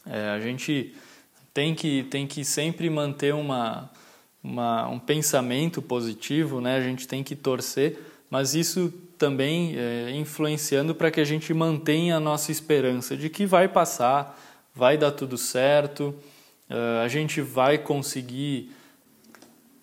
É, 0.05 0.29
a 0.29 0.39
gente 0.39 0.95
tem 1.53 1.75
que, 1.75 2.03
tem 2.03 2.25
que 2.25 2.45
sempre 2.45 2.89
manter 2.89 3.33
uma, 3.33 3.89
uma, 4.43 4.87
um 4.87 4.99
pensamento 4.99 5.81
positivo, 5.81 6.61
né? 6.61 6.77
a 6.77 6.81
gente 6.81 7.07
tem 7.07 7.23
que 7.23 7.35
torcer, 7.35 7.99
mas 8.29 8.55
isso 8.55 8.93
também 9.17 9.75
é, 9.77 10.11
influenciando 10.11 10.95
para 10.95 11.11
que 11.11 11.19
a 11.19 11.25
gente 11.25 11.53
mantenha 11.53 12.17
a 12.17 12.19
nossa 12.19 12.51
esperança 12.51 13.17
de 13.17 13.29
que 13.29 13.45
vai 13.45 13.67
passar, 13.67 14.39
vai 14.73 14.97
dar 14.97 15.11
tudo 15.11 15.37
certo, 15.37 16.15
uh, 16.69 17.03
a 17.03 17.07
gente 17.07 17.41
vai 17.41 17.77
conseguir 17.77 18.71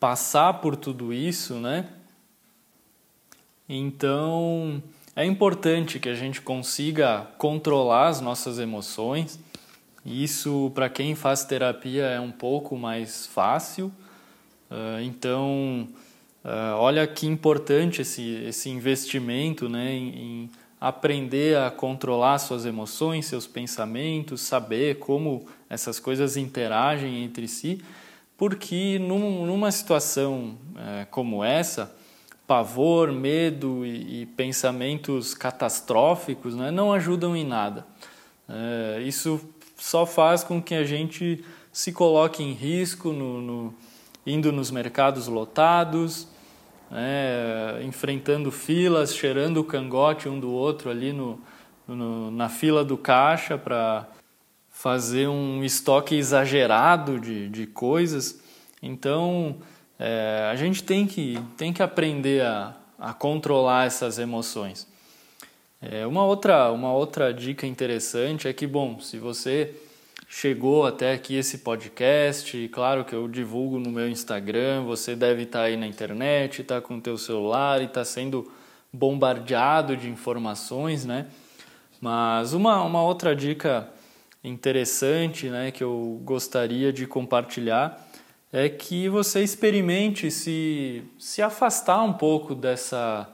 passar 0.00 0.54
por 0.54 0.75
tudo 0.75 1.12
isso, 1.12 1.54
né? 1.54 1.88
Então, 3.68 4.82
é 5.14 5.26
importante 5.26 6.00
que 6.00 6.08
a 6.08 6.14
gente 6.14 6.40
consiga 6.40 7.26
controlar 7.37 8.08
as 8.08 8.20
nossas 8.20 8.58
emoções. 8.58 9.38
Isso, 10.06 10.72
para 10.75 10.88
quem 10.88 11.14
faz 11.14 11.44
terapia, 11.44 12.04
é 12.04 12.18
um 12.18 12.30
pouco 12.30 12.78
mais 12.78 13.26
fácil. 13.26 13.92
Uh, 14.70 15.02
então, 15.02 15.87
uh, 16.42 16.76
olha 16.76 17.06
que 17.06 17.26
importante 17.26 18.00
esse, 18.00 18.42
esse 18.46 18.70
investimento 18.70 19.68
né, 19.68 19.92
em, 19.92 20.48
aprender 20.80 21.58
a 21.58 21.70
controlar 21.70 22.38
suas 22.38 22.64
emoções, 22.64 23.26
seus 23.26 23.46
pensamentos, 23.46 24.40
saber 24.40 24.98
como 24.98 25.46
essas 25.68 25.98
coisas 26.00 26.37
interagem 26.37 27.22
entre 27.22 27.48
si, 27.48 27.82
porque 28.37 28.98
num, 28.98 29.44
numa 29.44 29.70
situação 29.72 30.56
uh, 30.75 31.06
como 31.10 31.44
essa, 31.44 31.94
pavor, 32.48 33.12
medo 33.12 33.84
e, 33.84 34.22
e 34.22 34.26
pensamentos 34.26 35.34
catastróficos 35.34 36.56
né, 36.56 36.70
não 36.70 36.94
ajudam 36.94 37.36
em 37.36 37.44
nada. 37.44 37.86
É, 38.48 39.02
isso 39.02 39.38
só 39.76 40.06
faz 40.06 40.42
com 40.42 40.60
que 40.60 40.74
a 40.74 40.82
gente 40.82 41.44
se 41.70 41.92
coloque 41.92 42.42
em 42.42 42.52
risco 42.52 43.12
no, 43.12 43.42
no 43.42 43.74
indo 44.26 44.50
nos 44.50 44.70
mercados 44.70 45.28
lotados, 45.28 46.26
né, 46.90 47.82
enfrentando 47.84 48.50
filas, 48.50 49.14
cheirando 49.14 49.58
o 49.58 49.64
cangote 49.64 50.26
um 50.26 50.40
do 50.40 50.50
outro 50.50 50.88
ali 50.88 51.12
no, 51.12 51.38
no 51.86 52.30
na 52.30 52.48
fila 52.48 52.82
do 52.82 52.96
caixa 52.96 53.58
para 53.58 54.08
fazer 54.70 55.28
um 55.28 55.62
estoque 55.62 56.14
exagerado 56.14 57.20
de, 57.20 57.50
de 57.50 57.66
coisas. 57.66 58.40
Então, 58.82 59.56
é, 59.98 60.48
a 60.50 60.54
gente 60.54 60.82
tem 60.82 61.06
que, 61.06 61.38
tem 61.56 61.72
que 61.72 61.82
aprender 61.82 62.42
a, 62.42 62.74
a 62.98 63.12
controlar 63.12 63.86
essas 63.86 64.18
emoções. 64.18 64.86
É, 65.80 66.06
uma, 66.06 66.24
outra, 66.24 66.70
uma 66.72 66.92
outra 66.92 67.32
dica 67.32 67.66
interessante 67.66 68.48
é 68.48 68.52
que, 68.52 68.66
bom, 68.66 69.00
se 69.00 69.18
você 69.18 69.74
chegou 70.28 70.86
até 70.86 71.12
aqui 71.12 71.36
esse 71.36 71.58
podcast, 71.58 72.68
claro 72.68 73.04
que 73.04 73.14
eu 73.14 73.26
divulgo 73.28 73.78
no 73.78 73.90
meu 73.90 74.08
Instagram, 74.08 74.84
você 74.84 75.16
deve 75.16 75.44
estar 75.44 75.62
aí 75.62 75.76
na 75.76 75.86
internet, 75.86 76.62
está 76.62 76.80
com 76.80 76.96
o 76.96 77.00
teu 77.00 77.16
celular 77.16 77.80
e 77.80 77.86
está 77.86 78.04
sendo 78.04 78.50
bombardeado 78.92 79.96
de 79.96 80.08
informações, 80.08 81.04
né? 81.04 81.26
Mas 82.00 82.52
uma, 82.52 82.82
uma 82.82 83.02
outra 83.02 83.34
dica 83.34 83.88
interessante, 84.42 85.48
né, 85.48 85.70
que 85.70 85.82
eu 85.82 86.20
gostaria 86.24 86.92
de 86.92 87.06
compartilhar 87.06 88.07
é 88.52 88.68
que 88.68 89.08
você 89.08 89.42
experimente 89.42 90.30
se, 90.30 91.02
se 91.18 91.42
afastar 91.42 92.02
um 92.02 92.12
pouco 92.12 92.54
dessa, 92.54 93.28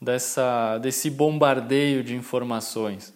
dessa, 0.00 0.78
desse 0.78 1.10
bombardeio 1.10 2.02
de 2.02 2.14
informações. 2.14 3.12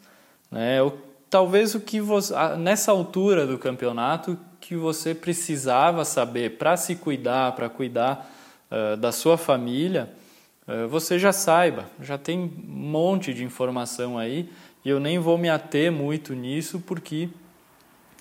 Né? 0.50 0.82
O, 0.82 0.92
talvez 1.30 1.75
o 1.75 1.80
que 1.80 2.00
você, 2.00 2.35
nessa 2.59 2.92
altura 2.92 3.47
do 3.47 3.59
campeonato 3.59 4.38
que 4.61 4.76
você 4.76 5.14
precisava 5.14 6.04
saber 6.04 6.59
para 6.59 6.76
se 6.76 6.94
cuidar, 6.94 7.52
para 7.52 7.68
cuidar 7.68 8.30
uh, 8.70 8.97
da 8.99 9.11
sua 9.11 9.38
família, 9.38 10.11
uh, 10.68 10.87
você 10.88 11.18
já 11.18 11.32
saiba, 11.32 11.87
já 12.02 12.18
tem 12.18 12.38
um 12.38 12.52
monte 12.66 13.32
de 13.32 13.44
informação 13.44 14.18
aí 14.18 14.50
e 14.85 14.90
eu 14.90 15.00
nem 15.00 15.18
vou 15.18 15.38
me 15.38 15.49
ater 15.49 15.90
muito 15.90 16.35
nisso 16.35 16.80
porque 16.87 17.30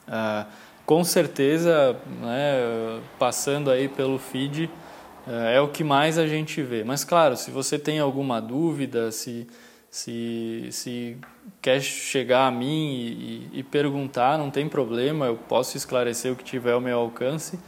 uh, 0.07 0.47
com 0.89 1.03
certeza, 1.03 1.95
né, 2.19 2.99
passando 3.19 3.69
aí 3.69 3.87
pelo 3.87 4.17
feed, 4.17 4.71
é, 5.27 5.57
é 5.57 5.61
o 5.61 5.67
que 5.67 5.83
mais 5.83 6.17
a 6.17 6.25
gente 6.25 6.63
vê. 6.63 6.83
Mas 6.83 7.03
claro, 7.03 7.37
se 7.37 7.51
você 7.51 7.77
tem 7.77 7.99
alguma 7.99 8.41
dúvida, 8.41 9.11
se, 9.11 9.45
se, 9.91 10.67
se 10.71 11.17
quer 11.61 11.79
chegar 11.79 12.47
a 12.47 12.51
mim 12.51 12.95
e, 12.95 13.59
e, 13.59 13.61
perguntar, 13.61 14.39
não 14.39 14.49
tem 14.49 14.67
problema, 14.67 15.27
eu 15.27 15.37
posso 15.37 15.77
esclarecer 15.77 16.33
o 16.33 16.35
que 16.35 16.43
tiver 16.43 16.71
ao 16.71 16.81
meu 16.81 16.97
alcance, 16.97 17.59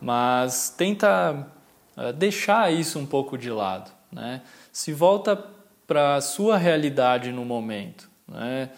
mas 0.00 0.70
tenta 0.70 1.46
é, 1.94 2.10
deixar 2.10 2.72
isso 2.72 2.98
um 2.98 3.04
pouco 3.04 3.36
de 3.36 3.50
lado. 3.50 3.90
Né? 4.10 4.40
Se 4.72 4.94
volta 4.94 5.38
para 5.86 6.16
a 6.16 6.22
sua 6.22 6.56
realidade 6.56 7.30
no 7.32 7.44
momento, 7.44 8.08
né? 8.26 8.70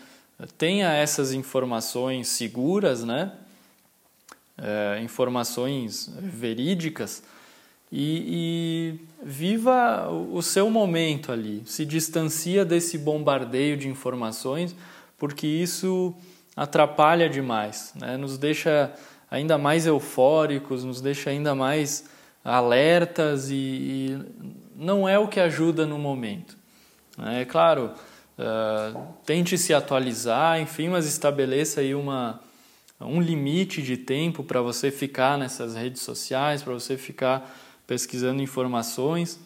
tenha 0.56 0.92
essas 0.94 1.32
informações 1.32 2.26
seguras, 2.26 3.04
né? 3.04 3.34
É, 4.58 5.00
informações 5.02 6.12
verídicas 6.20 7.22
e, 7.90 8.98
e, 9.00 9.24
viva 9.24 10.10
o 10.10 10.42
seu 10.42 10.68
momento 10.68 11.32
ali. 11.32 11.62
Se 11.64 11.86
distancia 11.86 12.64
desse 12.64 12.98
bombardeio 12.98 13.76
de 13.76 13.88
informações, 13.88 14.74
porque 15.16 15.46
isso 15.46 16.14
atrapalha 16.54 17.28
demais, 17.28 17.92
né? 17.94 18.16
nos 18.16 18.36
deixa 18.36 18.92
ainda 19.30 19.56
mais 19.56 19.86
eufóricos, 19.86 20.84
nos 20.84 21.00
deixa 21.00 21.30
ainda 21.30 21.54
mais 21.54 22.08
alertas 22.44 23.50
e, 23.50 23.54
e 23.54 24.18
não 24.76 25.08
é 25.08 25.18
o 25.18 25.28
que 25.28 25.40
ajuda 25.40 25.86
no 25.86 25.98
momento. 25.98 26.56
É 27.36 27.44
claro, 27.44 27.92
uh, 28.38 29.00
tente 29.24 29.58
se 29.58 29.74
atualizar, 29.74 30.60
enfim, 30.60 30.88
mas 30.88 31.06
estabeleça 31.06 31.80
aí 31.80 31.94
uma, 31.94 32.40
um 33.00 33.20
limite 33.20 33.82
de 33.82 33.96
tempo 33.96 34.42
para 34.42 34.60
você 34.60 34.90
ficar 34.90 35.38
nessas 35.38 35.74
redes 35.74 36.02
sociais, 36.02 36.62
para 36.62 36.72
você 36.72 36.96
ficar 36.96 37.56
pesquisando 37.86 38.42
informações. 38.42 39.38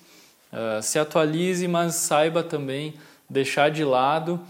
Uh, 0.53 0.83
se 0.83 0.99
atualize, 0.99 1.67
mas 1.69 1.95
saiba 1.95 2.43
também 2.43 2.95
deixar 3.29 3.71
de 3.71 3.85
lado 3.85 4.41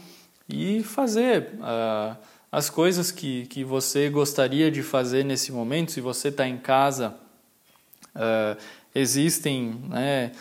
e 0.48 0.82
fazer 0.82 1.50
uh, 1.54 2.16
as 2.50 2.68
coisas 2.68 3.10
que, 3.10 3.46
que 3.46 3.64
você 3.64 4.08
gostaria 4.08 4.70
de 4.70 4.82
fazer 4.82 5.24
nesse 5.24 5.52
momento. 5.52 5.92
Se 5.92 6.00
você 6.00 6.28
está 6.28 6.46
em 6.46 6.58
casa, 6.58 7.14
uh, 8.14 8.60
existem 8.94 9.80
né, 9.88 10.32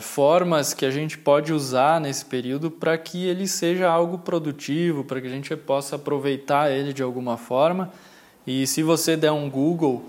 formas 0.00 0.74
que 0.74 0.84
a 0.84 0.90
gente 0.90 1.16
pode 1.16 1.52
usar 1.52 2.00
nesse 2.00 2.24
período 2.24 2.70
para 2.70 2.98
que 2.98 3.26
ele 3.26 3.46
seja 3.46 3.88
algo 3.88 4.18
produtivo, 4.18 5.04
para 5.04 5.20
que 5.20 5.26
a 5.26 5.30
gente 5.30 5.54
possa 5.56 5.96
aproveitar 5.96 6.70
ele 6.70 6.92
de 6.92 7.02
alguma 7.02 7.36
forma. 7.36 7.90
E 8.46 8.66
se 8.66 8.82
você 8.82 9.16
der 9.16 9.32
um 9.32 9.48
Google, 9.48 10.04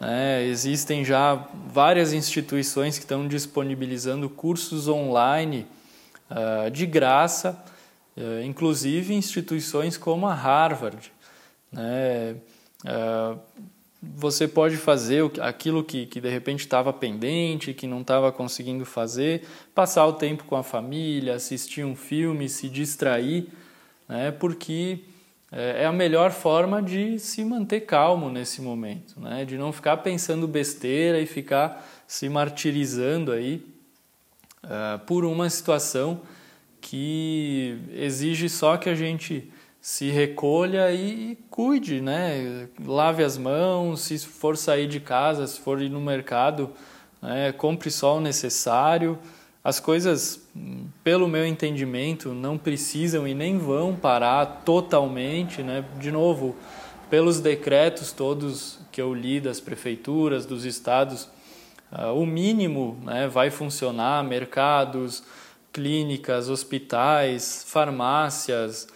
né, 0.00 0.44
existem 0.44 1.04
já 1.04 1.46
várias 1.72 2.12
instituições 2.12 2.96
que 2.96 3.04
estão 3.04 3.28
disponibilizando 3.28 4.28
cursos 4.28 4.88
online 4.88 5.66
uh, 6.30 6.70
de 6.70 6.86
graça, 6.86 7.62
uh, 8.16 8.42
inclusive 8.42 9.14
instituições 9.14 9.96
como 9.96 10.26
a 10.26 10.34
Harvard. 10.34 11.12
Né, 11.70 12.36
uh, 12.84 13.38
você 14.02 14.48
pode 14.48 14.76
fazer 14.78 15.30
aquilo 15.40 15.84
que, 15.84 16.06
que 16.06 16.20
de 16.20 16.28
repente 16.28 16.60
estava 16.60 16.92
pendente, 16.92 17.74
que 17.74 17.86
não 17.86 18.00
estava 18.00 18.32
conseguindo 18.32 18.86
fazer, 18.86 19.46
passar 19.74 20.06
o 20.06 20.14
tempo 20.14 20.44
com 20.44 20.56
a 20.56 20.62
família, 20.62 21.34
assistir 21.34 21.84
um 21.84 21.94
filme, 21.94 22.48
se 22.48 22.68
distrair, 22.68 23.48
né? 24.08 24.30
porque 24.30 25.00
é, 25.52 25.82
é 25.82 25.86
a 25.86 25.92
melhor 25.92 26.30
forma 26.30 26.82
de 26.82 27.18
se 27.18 27.44
manter 27.44 27.80
calmo 27.80 28.30
nesse 28.30 28.62
momento, 28.62 29.20
né? 29.20 29.44
de 29.44 29.58
não 29.58 29.70
ficar 29.70 29.98
pensando 29.98 30.48
besteira 30.48 31.20
e 31.20 31.26
ficar 31.26 31.86
se 32.06 32.26
martirizando 32.28 33.32
aí 33.32 33.62
uh, 34.64 34.98
por 35.00 35.26
uma 35.26 35.50
situação 35.50 36.22
que 36.80 37.78
exige 37.92 38.48
só 38.48 38.78
que 38.78 38.88
a 38.88 38.94
gente 38.94 39.52
se 39.80 40.10
recolha 40.10 40.92
e 40.92 41.38
cuide, 41.48 42.00
né? 42.00 42.68
Lave 42.84 43.24
as 43.24 43.38
mãos, 43.38 44.02
se 44.02 44.18
for 44.18 44.56
sair 44.56 44.86
de 44.86 45.00
casa, 45.00 45.46
se 45.46 45.58
for 45.58 45.80
ir 45.80 45.88
no 45.88 46.00
mercado, 46.00 46.70
né? 47.22 47.52
compre 47.52 47.90
só 47.90 48.18
o 48.18 48.20
necessário. 48.20 49.18
As 49.64 49.80
coisas, 49.80 50.46
pelo 51.02 51.28
meu 51.28 51.46
entendimento, 51.46 52.32
não 52.34 52.58
precisam 52.58 53.26
e 53.26 53.34
nem 53.34 53.58
vão 53.58 53.94
parar 53.94 54.62
totalmente, 54.64 55.62
né? 55.62 55.84
De 55.98 56.10
novo, 56.10 56.56
pelos 57.10 57.40
decretos 57.40 58.12
todos 58.12 58.78
que 58.92 59.00
eu 59.00 59.12
li 59.12 59.40
das 59.40 59.60
prefeituras, 59.60 60.46
dos 60.46 60.64
estados, 60.64 61.28
uh, 61.92 62.14
o 62.14 62.24
mínimo 62.24 62.98
né, 63.02 63.28
vai 63.28 63.50
funcionar, 63.50 64.24
mercados, 64.24 65.22
clínicas, 65.72 66.48
hospitais, 66.48 67.64
farmácias, 67.66 68.88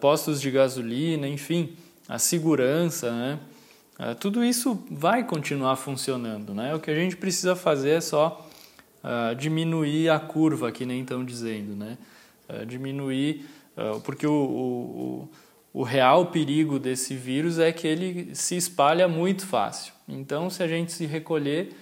postos 0.00 0.40
de 0.40 0.50
gasolina, 0.50 1.28
enfim, 1.28 1.76
a 2.08 2.18
segurança, 2.18 3.10
né? 3.10 3.38
Uh, 3.98 4.14
tudo 4.14 4.44
isso 4.44 4.84
vai 4.90 5.24
continuar 5.24 5.76
funcionando, 5.76 6.54
né? 6.54 6.74
O 6.74 6.80
que 6.80 6.90
a 6.90 6.94
gente 6.94 7.16
precisa 7.16 7.56
fazer 7.56 7.90
é 7.90 8.00
só 8.00 8.46
uh, 9.02 9.34
diminuir 9.34 10.10
a 10.10 10.18
curva, 10.18 10.70
que 10.70 10.84
nem 10.84 11.00
estão 11.00 11.24
dizendo, 11.24 11.74
né? 11.74 11.98
diminuir, 12.68 13.44
porque 14.04 14.24
o, 14.24 14.32
o, 14.32 15.80
o 15.80 15.82
real 15.82 16.26
perigo 16.26 16.78
desse 16.78 17.16
vírus 17.16 17.58
é 17.58 17.72
que 17.72 17.88
ele 17.88 18.36
se 18.36 18.56
espalha 18.56 19.08
muito 19.08 19.44
fácil. 19.44 19.92
Então, 20.08 20.48
se 20.48 20.62
a 20.62 20.68
gente 20.68 20.92
se 20.92 21.06
recolher, 21.06 21.74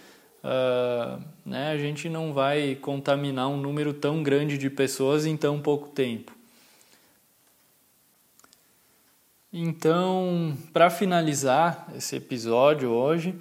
né, 1.45 1.71
a 1.71 1.77
gente 1.77 2.09
não 2.09 2.33
vai 2.33 2.77
contaminar 2.77 3.49
um 3.49 3.59
número 3.59 3.93
tão 3.93 4.23
grande 4.23 4.57
de 4.57 4.71
pessoas 4.71 5.27
em 5.27 5.37
tão 5.37 5.61
pouco 5.61 5.91
tempo. 5.91 6.34
Então, 9.57 10.59
para 10.73 10.91
finalizar 10.91 11.87
esse 11.97 12.17
episódio 12.17 12.91
hoje, 12.91 13.37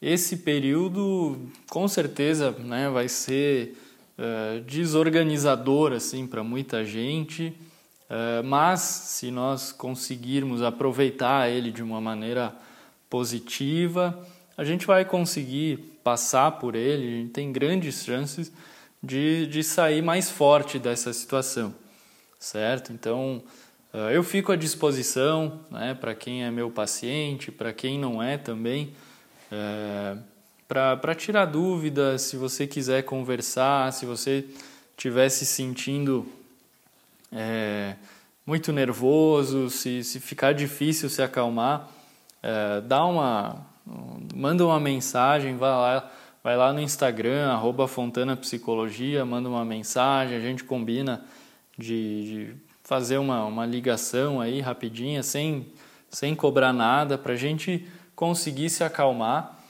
esse 0.00 0.38
período 0.38 1.38
com 1.68 1.86
certeza 1.86 2.52
né, 2.52 2.88
vai 2.88 3.06
ser 3.06 3.76
uh, 4.16 4.62
desorganizador 4.62 5.92
assim 5.92 6.26
para 6.26 6.42
muita 6.42 6.86
gente, 6.86 7.48
uh, 8.08 8.42
mas 8.42 8.80
se 8.80 9.30
nós 9.30 9.72
conseguirmos 9.72 10.62
aproveitar 10.62 11.50
ele 11.50 11.70
de 11.70 11.82
uma 11.82 12.00
maneira 12.00 12.56
positiva, 13.10 14.26
a 14.56 14.64
gente 14.64 14.86
vai 14.86 15.04
conseguir 15.04 16.00
passar 16.02 16.52
por 16.52 16.74
ele, 16.74 17.06
a 17.06 17.10
gente 17.18 17.30
tem 17.32 17.52
grandes 17.52 18.02
chances 18.02 18.50
de, 19.02 19.46
de 19.48 19.62
sair 19.62 20.00
mais 20.00 20.30
forte 20.30 20.78
dessa 20.78 21.12
situação, 21.12 21.74
certo? 22.38 22.90
Então, 22.90 23.42
eu 23.92 24.22
fico 24.22 24.52
à 24.52 24.56
disposição 24.56 25.60
né, 25.70 25.94
para 25.94 26.14
quem 26.14 26.44
é 26.44 26.50
meu 26.50 26.70
paciente, 26.70 27.50
para 27.50 27.72
quem 27.72 27.98
não 27.98 28.22
é 28.22 28.38
também, 28.38 28.92
é, 29.50 30.16
para 30.68 31.14
tirar 31.14 31.46
dúvidas, 31.46 32.22
se 32.22 32.36
você 32.36 32.66
quiser 32.66 33.02
conversar, 33.02 33.92
se 33.92 34.06
você 34.06 34.44
estiver 34.96 35.28
se 35.28 35.44
sentindo 35.44 36.24
é, 37.32 37.96
muito 38.46 38.72
nervoso, 38.72 39.68
se, 39.70 40.04
se 40.04 40.20
ficar 40.20 40.52
difícil 40.52 41.08
se 41.08 41.22
acalmar, 41.22 41.88
é, 42.42 42.80
dá 42.82 43.04
uma, 43.04 43.66
manda 44.34 44.64
uma 44.64 44.78
mensagem, 44.78 45.56
vai 45.56 45.70
lá, 45.70 46.12
vai 46.44 46.56
lá 46.56 46.72
no 46.72 46.80
Instagram, 46.80 47.50
arroba 47.50 47.88
Fontana 47.88 48.36
Psicologia, 48.36 49.24
manda 49.24 49.48
uma 49.48 49.64
mensagem, 49.64 50.36
a 50.36 50.40
gente 50.40 50.62
combina 50.62 51.24
de, 51.76 52.22
de 52.22 52.56
fazer 52.82 53.18
uma, 53.18 53.44
uma 53.44 53.66
ligação 53.66 54.40
aí 54.40 54.60
rapidinha, 54.60 55.22
sem, 55.22 55.66
sem 56.10 56.34
cobrar 56.34 56.72
nada, 56.72 57.16
para 57.16 57.34
a 57.34 57.36
gente 57.36 57.86
conseguir 58.14 58.70
se 58.70 58.82
acalmar 58.84 59.60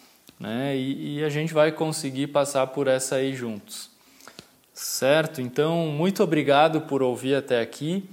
né? 0.41 0.75
E, 0.75 1.19
e, 1.19 1.25
a 1.25 1.29
gente 1.29 1.53
vai 1.53 1.71
conseguir 1.71 2.29
passar 2.29 2.67
por 2.69 2.89
essa 2.89 3.17
aí 3.17 3.37
juntos. 3.37 3.91
Certo? 4.73 5.43
Então, 5.43 5.89
muito 5.89 6.23
obrigado 6.23 6.81
por 6.81 7.03
ouvir 7.03 7.35
até 7.35 7.61
aqui. 7.61 8.09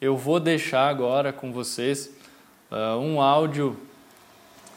Eu 0.00 0.16
vou 0.16 0.40
deixar 0.40 0.88
agora 0.88 1.30
com 1.30 1.52
vocês 1.52 2.10
uh, 2.70 2.98
um 2.98 3.20
áudio 3.20 3.76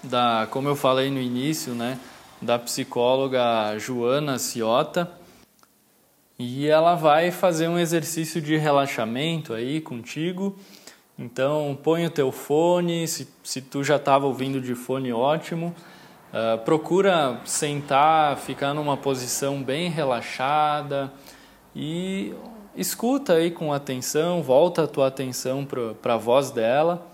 da, 0.04 0.47
como 0.52 0.67
eu 0.67 0.76
falei 0.76 1.10
no 1.10 1.21
início, 1.21 1.74
né, 1.74 1.97
da 2.41 2.60
psicóloga 2.60 3.78
Joana 3.78 4.38
Ciota. 4.38 5.10
E 6.43 6.67
ela 6.67 6.95
vai 6.95 7.30
fazer 7.30 7.67
um 7.67 7.77
exercício 7.77 8.41
de 8.41 8.58
relaxamento 8.58 9.54
aí 9.54 9.80
contigo. 9.80 10.58
Então, 11.17 11.77
põe 11.84 12.04
o 12.04 12.10
teu 12.10 12.32
fone, 12.32 13.08
se, 13.08 13.27
se 13.43 13.62
tu 13.62 13.84
já 13.84 13.97
estava 13.97 14.25
ouvindo 14.25 14.60
de 14.60 14.73
fone, 14.73 15.13
ótimo. 15.13 15.75
Uh, 16.34 16.58
procura 16.65 17.39
sentar, 17.45 18.38
ficar 18.38 18.73
numa 18.73 18.97
posição 18.97 19.62
bem 19.62 19.88
relaxada 19.88 21.13
e 21.75 22.34
escuta 22.75 23.34
aí 23.34 23.51
com 23.51 23.71
atenção, 23.71 24.41
volta 24.41 24.86
a 24.86 24.88
tua 24.88 25.10
atenção 25.10 25.63
para 26.01 26.15
a 26.15 26.17
voz 26.17 26.49
dela 26.49 27.06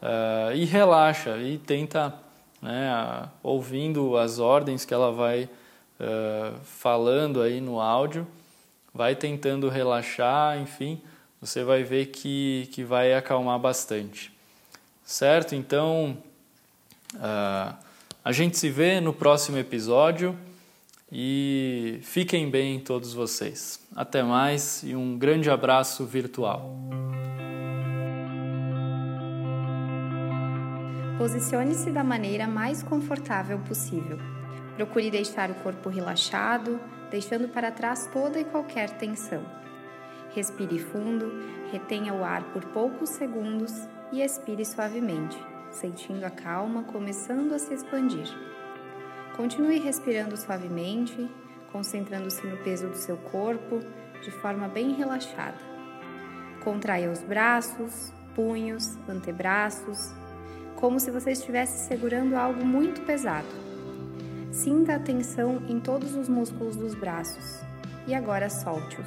uh, 0.00 0.54
e 0.54 0.64
relaxa 0.64 1.36
e 1.36 1.58
tenta, 1.58 2.14
né, 2.62 3.28
ouvindo 3.42 4.16
as 4.16 4.38
ordens 4.38 4.86
que 4.86 4.94
ela 4.94 5.12
vai 5.12 5.44
uh, 6.00 6.58
falando 6.62 7.42
aí 7.42 7.60
no 7.60 7.78
áudio, 7.78 8.26
vai 8.96 9.14
tentando 9.14 9.68
relaxar, 9.68 10.58
enfim, 10.58 11.00
você 11.40 11.62
vai 11.62 11.84
ver 11.84 12.06
que, 12.06 12.68
que 12.72 12.82
vai 12.82 13.14
acalmar 13.14 13.58
bastante. 13.58 14.32
Certo? 15.04 15.54
Então, 15.54 16.16
uh, 17.14 17.76
a 18.24 18.32
gente 18.32 18.58
se 18.58 18.70
vê 18.70 19.00
no 19.00 19.12
próximo 19.12 19.58
episódio 19.58 20.36
e 21.12 22.00
fiquem 22.02 22.50
bem 22.50 22.80
todos 22.80 23.12
vocês. 23.12 23.78
Até 23.94 24.22
mais 24.22 24.82
e 24.82 24.96
um 24.96 25.16
grande 25.16 25.48
abraço 25.48 26.04
virtual. 26.04 26.74
Posicione-se 31.18 31.90
da 31.90 32.02
maneira 32.02 32.46
mais 32.46 32.82
confortável 32.82 33.58
possível. 33.60 34.18
Procure 34.74 35.10
deixar 35.10 35.50
o 35.50 35.54
corpo 35.54 35.88
relaxado, 35.88 36.78
deixando 37.10 37.48
para 37.48 37.70
trás 37.70 38.08
toda 38.12 38.38
e 38.38 38.44
qualquer 38.44 38.90
tensão. 38.98 39.44
Respire 40.34 40.78
fundo, 40.78 41.32
retenha 41.72 42.12
o 42.12 42.24
ar 42.24 42.42
por 42.52 42.64
poucos 42.66 43.10
segundos 43.10 43.72
e 44.12 44.22
expire 44.22 44.64
suavemente 44.64 45.38
sentindo 45.76 46.24
a 46.24 46.30
calma 46.30 46.84
começando 46.84 47.52
a 47.52 47.58
se 47.58 47.74
expandir. 47.74 48.26
Continue 49.36 49.78
respirando 49.78 50.36
suavemente, 50.36 51.30
concentrando-se 51.70 52.46
no 52.46 52.56
peso 52.58 52.88
do 52.88 52.96
seu 52.96 53.16
corpo 53.16 53.80
de 54.22 54.30
forma 54.30 54.66
bem 54.68 54.94
relaxada. 54.94 55.58
Contraia 56.64 57.10
os 57.10 57.22
braços, 57.22 58.12
punhos, 58.34 58.96
antebraços, 59.08 60.12
como 60.76 60.98
se 60.98 61.10
você 61.10 61.32
estivesse 61.32 61.86
segurando 61.86 62.34
algo 62.34 62.64
muito 62.64 63.02
pesado. 63.02 63.65
Sinta 64.56 64.94
a 64.94 64.98
tensão 64.98 65.62
em 65.68 65.78
todos 65.78 66.14
os 66.14 66.30
músculos 66.30 66.76
dos 66.76 66.94
braços 66.94 67.60
e 68.06 68.14
agora 68.14 68.48
solte-os. 68.48 69.06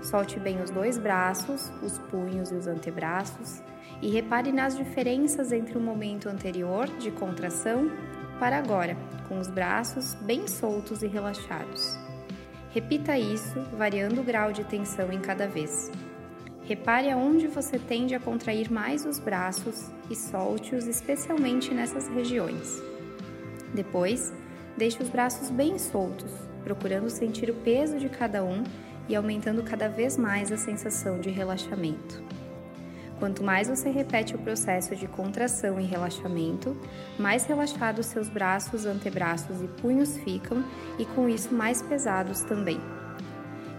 Solte 0.00 0.40
bem 0.40 0.62
os 0.62 0.70
dois 0.70 0.96
braços, 0.96 1.70
os 1.82 1.98
punhos 1.98 2.50
e 2.50 2.54
os 2.54 2.66
antebraços 2.66 3.60
e 4.00 4.08
repare 4.08 4.50
nas 4.50 4.74
diferenças 4.74 5.52
entre 5.52 5.76
o 5.76 5.80
momento 5.82 6.30
anterior 6.30 6.86
de 6.98 7.10
contração 7.10 7.90
para 8.40 8.56
agora, 8.56 8.96
com 9.28 9.38
os 9.38 9.50
braços 9.50 10.14
bem 10.14 10.48
soltos 10.48 11.02
e 11.02 11.06
relaxados. 11.06 11.98
Repita 12.70 13.18
isso, 13.18 13.60
variando 13.76 14.22
o 14.22 14.24
grau 14.24 14.50
de 14.50 14.64
tensão 14.64 15.12
em 15.12 15.20
cada 15.20 15.46
vez. 15.46 15.92
Repare 16.62 17.10
aonde 17.10 17.46
você 17.48 17.78
tende 17.78 18.14
a 18.14 18.20
contrair 18.20 18.72
mais 18.72 19.04
os 19.04 19.18
braços 19.18 19.90
e 20.08 20.16
solte-os 20.16 20.86
especialmente 20.86 21.74
nessas 21.74 22.08
regiões. 22.08 22.97
Depois, 23.74 24.32
deixe 24.76 25.02
os 25.02 25.08
braços 25.08 25.50
bem 25.50 25.78
soltos, 25.78 26.32
procurando 26.64 27.10
sentir 27.10 27.50
o 27.50 27.54
peso 27.54 27.98
de 27.98 28.08
cada 28.08 28.44
um 28.44 28.64
e 29.08 29.16
aumentando 29.16 29.62
cada 29.62 29.88
vez 29.88 30.16
mais 30.16 30.52
a 30.52 30.56
sensação 30.56 31.18
de 31.20 31.30
relaxamento. 31.30 32.22
Quanto 33.18 33.42
mais 33.42 33.68
você 33.68 33.90
repete 33.90 34.36
o 34.36 34.38
processo 34.38 34.94
de 34.94 35.08
contração 35.08 35.80
e 35.80 35.84
relaxamento, 35.84 36.76
mais 37.18 37.44
relaxados 37.46 38.06
seus 38.06 38.28
braços, 38.28 38.86
antebraços 38.86 39.60
e 39.60 39.66
punhos 39.66 40.16
ficam 40.18 40.64
e 40.98 41.04
com 41.04 41.28
isso 41.28 41.52
mais 41.52 41.82
pesados 41.82 42.42
também. 42.42 42.80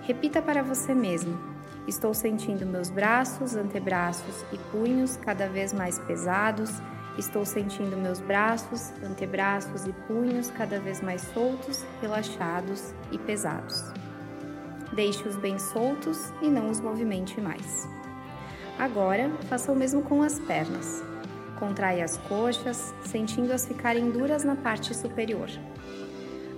Repita 0.01 0.41
para 0.41 0.61
você 0.61 0.93
mesmo: 0.93 1.39
Estou 1.87 2.13
sentindo 2.13 2.65
meus 2.65 2.89
braços, 2.89 3.55
antebraços 3.55 4.43
e 4.51 4.57
punhos 4.71 5.15
cada 5.17 5.47
vez 5.47 5.71
mais 5.71 5.97
pesados. 5.99 6.69
Estou 7.19 7.43
sentindo 7.45 7.97
meus 7.97 8.21
braços, 8.21 8.93
antebraços 9.03 9.85
e 9.85 9.91
punhos 10.07 10.49
cada 10.51 10.79
vez 10.79 11.01
mais 11.01 11.21
soltos, 11.33 11.85
relaxados 12.01 12.93
e 13.11 13.17
pesados. 13.17 13.83
Deixe-os 14.93 15.35
bem 15.35 15.59
soltos 15.59 16.31
e 16.41 16.49
não 16.49 16.69
os 16.69 16.79
movimente 16.79 17.41
mais. 17.41 17.85
Agora, 18.79 19.29
faça 19.49 19.69
o 19.69 19.75
mesmo 19.75 20.01
com 20.01 20.23
as 20.23 20.39
pernas. 20.39 21.03
Contrai 21.59 22.01
as 22.01 22.15
coxas, 22.15 22.93
sentindo-as 23.03 23.65
ficarem 23.65 24.11
duras 24.11 24.45
na 24.45 24.55
parte 24.55 24.95
superior. 24.95 25.49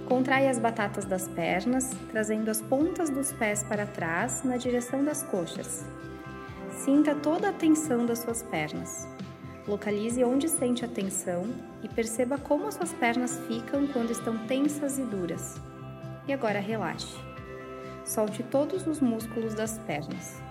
Contrai 0.08 0.48
as 0.48 0.60
batatas 0.60 1.06
das 1.06 1.28
pernas, 1.28 1.90
trazendo 2.12 2.52
as 2.52 2.62
pontas 2.62 3.10
dos 3.10 3.32
pés 3.32 3.64
para 3.64 3.88
trás 3.88 4.44
na 4.44 4.58
direção 4.58 5.04
das 5.04 5.24
coxas. 5.24 5.84
Sinta 6.86 7.16
toda 7.16 7.50
a 7.50 7.54
tensão 7.54 8.06
das 8.06 8.20
suas 8.20 8.44
pernas. 8.44 9.08
Localize 9.68 10.24
onde 10.24 10.50
sente 10.50 10.84
a 10.84 10.88
tensão 10.88 11.46
e 11.84 11.88
perceba 11.88 12.38
como 12.38 12.68
as 12.68 12.76
suas 12.76 12.94
pernas 12.94 13.40
ficam 13.48 13.86
quando 13.88 14.12
estão 14.12 14.38
tensas 14.48 14.98
e 14.98 15.04
duras. 15.04 15.62
E 16.28 16.34
agora 16.34 16.60
relaxe. 16.60 17.16
Solte 18.04 18.42
todos 18.42 18.88
os 18.88 19.00
músculos 19.00 19.54
das 19.54 19.78
pernas. 19.80 20.42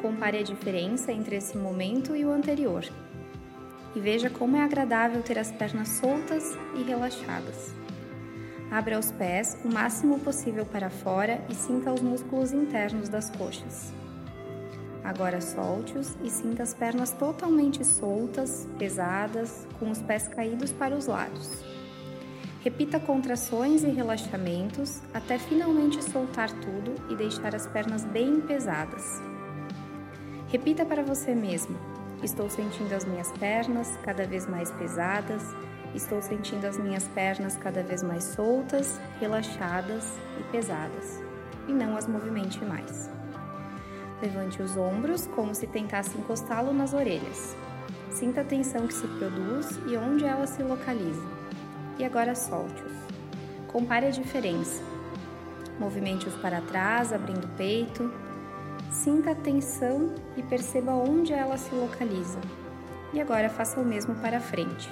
Compare 0.00 0.38
a 0.38 0.42
diferença 0.42 1.12
entre 1.12 1.36
esse 1.36 1.56
momento 1.58 2.14
e 2.14 2.24
o 2.24 2.30
anterior. 2.30 2.84
E 3.94 4.00
veja 4.00 4.30
como 4.30 4.56
é 4.56 4.62
agradável 4.62 5.20
ter 5.22 5.38
as 5.38 5.50
pernas 5.50 5.88
soltas 5.88 6.56
e 6.76 6.82
relaxadas. 6.82 7.74
Abra 8.70 8.98
os 8.98 9.10
pés 9.10 9.58
o 9.64 9.68
máximo 9.68 10.20
possível 10.20 10.64
para 10.64 10.88
fora 10.88 11.44
e 11.48 11.54
sinta 11.54 11.92
os 11.92 12.00
músculos 12.00 12.52
internos 12.52 13.08
das 13.08 13.28
coxas. 13.30 13.92
Agora 15.02 15.40
solte-os 15.40 16.16
e 16.22 16.30
sinta 16.30 16.62
as 16.62 16.74
pernas 16.74 17.10
totalmente 17.10 17.84
soltas, 17.84 18.66
pesadas, 18.78 19.66
com 19.78 19.90
os 19.90 20.02
pés 20.02 20.28
caídos 20.28 20.72
para 20.72 20.94
os 20.94 21.06
lados. 21.06 21.64
Repita 22.62 23.00
contrações 23.00 23.82
e 23.82 23.88
relaxamentos 23.88 25.00
até 25.14 25.38
finalmente 25.38 26.04
soltar 26.04 26.50
tudo 26.52 26.94
e 27.10 27.16
deixar 27.16 27.54
as 27.54 27.66
pernas 27.66 28.04
bem 28.04 28.40
pesadas. 28.42 29.22
Repita 30.48 30.84
para 30.84 31.02
você 31.02 31.34
mesmo: 31.34 31.78
Estou 32.22 32.50
sentindo 32.50 32.92
as 32.92 33.06
minhas 33.06 33.32
pernas 33.32 33.96
cada 34.02 34.26
vez 34.26 34.46
mais 34.46 34.70
pesadas, 34.72 35.42
estou 35.94 36.20
sentindo 36.20 36.66
as 36.66 36.76
minhas 36.78 37.08
pernas 37.08 37.56
cada 37.56 37.82
vez 37.82 38.02
mais 38.02 38.24
soltas, 38.24 39.00
relaxadas 39.18 40.18
e 40.38 40.42
pesadas, 40.52 41.18
e 41.66 41.72
não 41.72 41.96
as 41.96 42.06
movimente 42.06 42.62
mais. 42.62 43.09
Levante 44.20 44.62
os 44.62 44.76
ombros 44.76 45.26
como 45.26 45.54
se 45.54 45.66
tentasse 45.66 46.16
encostá-lo 46.16 46.72
nas 46.72 46.92
orelhas. 46.92 47.56
Sinta 48.10 48.42
a 48.42 48.44
tensão 48.44 48.86
que 48.86 48.94
se 48.94 49.06
produz 49.06 49.78
e 49.86 49.96
onde 49.96 50.24
ela 50.24 50.46
se 50.46 50.62
localiza. 50.62 51.26
E 51.98 52.04
agora 52.04 52.34
solte-os. 52.34 52.92
Compare 53.68 54.06
a 54.06 54.10
diferença. 54.10 54.82
Movimente-os 55.78 56.34
para 56.36 56.60
trás, 56.60 57.12
abrindo 57.12 57.44
o 57.44 57.56
peito, 57.56 58.10
Sinta 58.90 59.30
a 59.30 59.34
tensão 59.36 60.12
e 60.36 60.42
perceba 60.42 60.92
onde 60.92 61.32
ela 61.32 61.56
se 61.56 61.72
localiza. 61.72 62.40
E 63.12 63.20
agora 63.20 63.48
faça 63.48 63.80
o 63.80 63.84
mesmo 63.84 64.16
para 64.16 64.40
frente. 64.40 64.90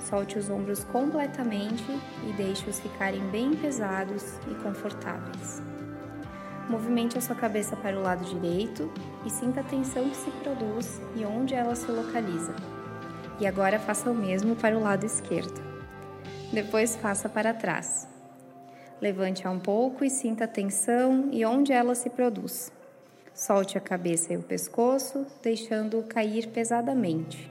Solte 0.00 0.38
os 0.38 0.48
ombros 0.48 0.82
completamente 0.84 1.84
e 2.26 2.32
deixe-os 2.32 2.80
ficarem 2.80 3.22
bem 3.28 3.54
pesados 3.54 4.38
e 4.50 4.54
confortáveis. 4.62 5.71
Movimente 6.68 7.18
a 7.18 7.20
sua 7.20 7.34
cabeça 7.34 7.76
para 7.76 7.98
o 7.98 8.02
lado 8.02 8.24
direito 8.24 8.90
e 9.26 9.30
sinta 9.30 9.60
a 9.60 9.64
tensão 9.64 10.08
que 10.08 10.16
se 10.16 10.30
produz 10.30 11.00
e 11.16 11.24
onde 11.24 11.54
ela 11.54 11.74
se 11.74 11.90
localiza. 11.90 12.54
E 13.40 13.46
agora 13.46 13.78
faça 13.78 14.10
o 14.10 14.14
mesmo 14.14 14.54
para 14.54 14.76
o 14.78 14.82
lado 14.82 15.04
esquerdo. 15.04 15.60
Depois 16.52 16.96
faça 16.96 17.28
para 17.28 17.52
trás. 17.52 18.08
Levante-a 19.00 19.50
um 19.50 19.58
pouco 19.58 20.04
e 20.04 20.10
sinta 20.10 20.44
a 20.44 20.48
tensão 20.48 21.28
e 21.32 21.44
onde 21.44 21.72
ela 21.72 21.94
se 21.94 22.08
produz. 22.08 22.72
Solte 23.34 23.76
a 23.76 23.80
cabeça 23.80 24.32
e 24.32 24.36
o 24.36 24.42
pescoço, 24.42 25.26
deixando-o 25.42 26.04
cair 26.04 26.48
pesadamente. 26.48 27.50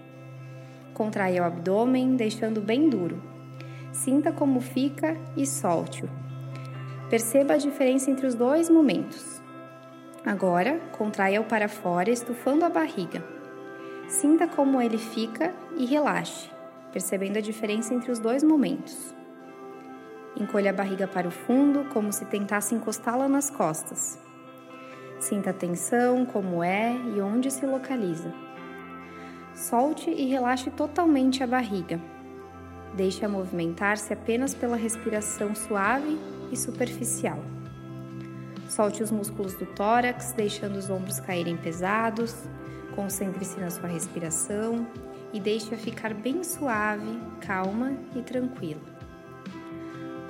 Contraia 0.94 1.42
o 1.42 1.46
abdômen, 1.46 2.16
deixando 2.16 2.62
bem 2.62 2.88
duro. 2.88 3.22
Sinta 3.92 4.32
como 4.32 4.62
fica 4.62 5.18
e 5.36 5.46
solte-o. 5.46 6.31
Perceba 7.12 7.56
a 7.56 7.58
diferença 7.58 8.10
entre 8.10 8.26
os 8.26 8.36
dois 8.36 8.70
momentos. 8.70 9.42
Agora, 10.26 10.80
contraia-o 10.94 11.44
para 11.44 11.68
fora, 11.68 12.10
estufando 12.10 12.64
a 12.64 12.70
barriga. 12.70 13.22
Sinta 14.08 14.48
como 14.48 14.82
ele 14.82 14.98
fica 14.98 15.54
e 15.76 15.86
relaxe, 15.86 16.50
percebendo 16.94 17.38
a 17.38 17.42
diferença 17.42 17.94
entre 17.94 18.14
os 18.14 18.18
dois 18.18 18.46
momentos. 18.46 19.14
Encolha 20.40 20.70
a 20.70 20.74
barriga 20.74 21.06
para 21.06 21.28
o 21.28 21.32
fundo, 21.32 21.84
como 21.92 22.14
se 22.14 22.24
tentasse 22.24 22.74
encostá-la 22.74 23.28
nas 23.28 23.50
costas. 23.50 24.18
Sinta 25.20 25.50
a 25.50 25.54
tensão, 25.54 26.26
como 26.26 26.64
é 26.64 26.96
e 27.14 27.20
onde 27.20 27.52
se 27.52 27.66
localiza. 27.66 28.34
Solte 29.54 30.10
e 30.10 30.28
relaxe 30.28 30.72
totalmente 30.72 31.44
a 31.44 31.48
barriga. 31.48 32.00
Deixe-a 32.96 33.30
movimentar-se 33.30 34.12
apenas 34.12 34.54
pela 34.54 34.76
respiração 34.76 35.56
suave 35.56 36.20
e 36.52 36.58
superficial. 36.58 37.40
Solte 38.68 39.04
os 39.04 39.12
músculos 39.12 39.54
do 39.56 39.66
tórax, 39.66 40.34
deixando 40.34 40.78
os 40.78 40.90
ombros 40.90 41.20
caírem 41.20 41.58
pesados. 41.58 42.36
Concentre-se 42.96 43.60
na 43.60 43.70
sua 43.70 43.88
respiração 43.88 44.88
e 45.34 45.40
deixe-a 45.40 45.78
ficar 45.78 46.14
bem 46.14 46.44
suave, 46.44 47.20
calma 47.40 47.94
e 48.16 48.22
tranquila. 48.22 48.82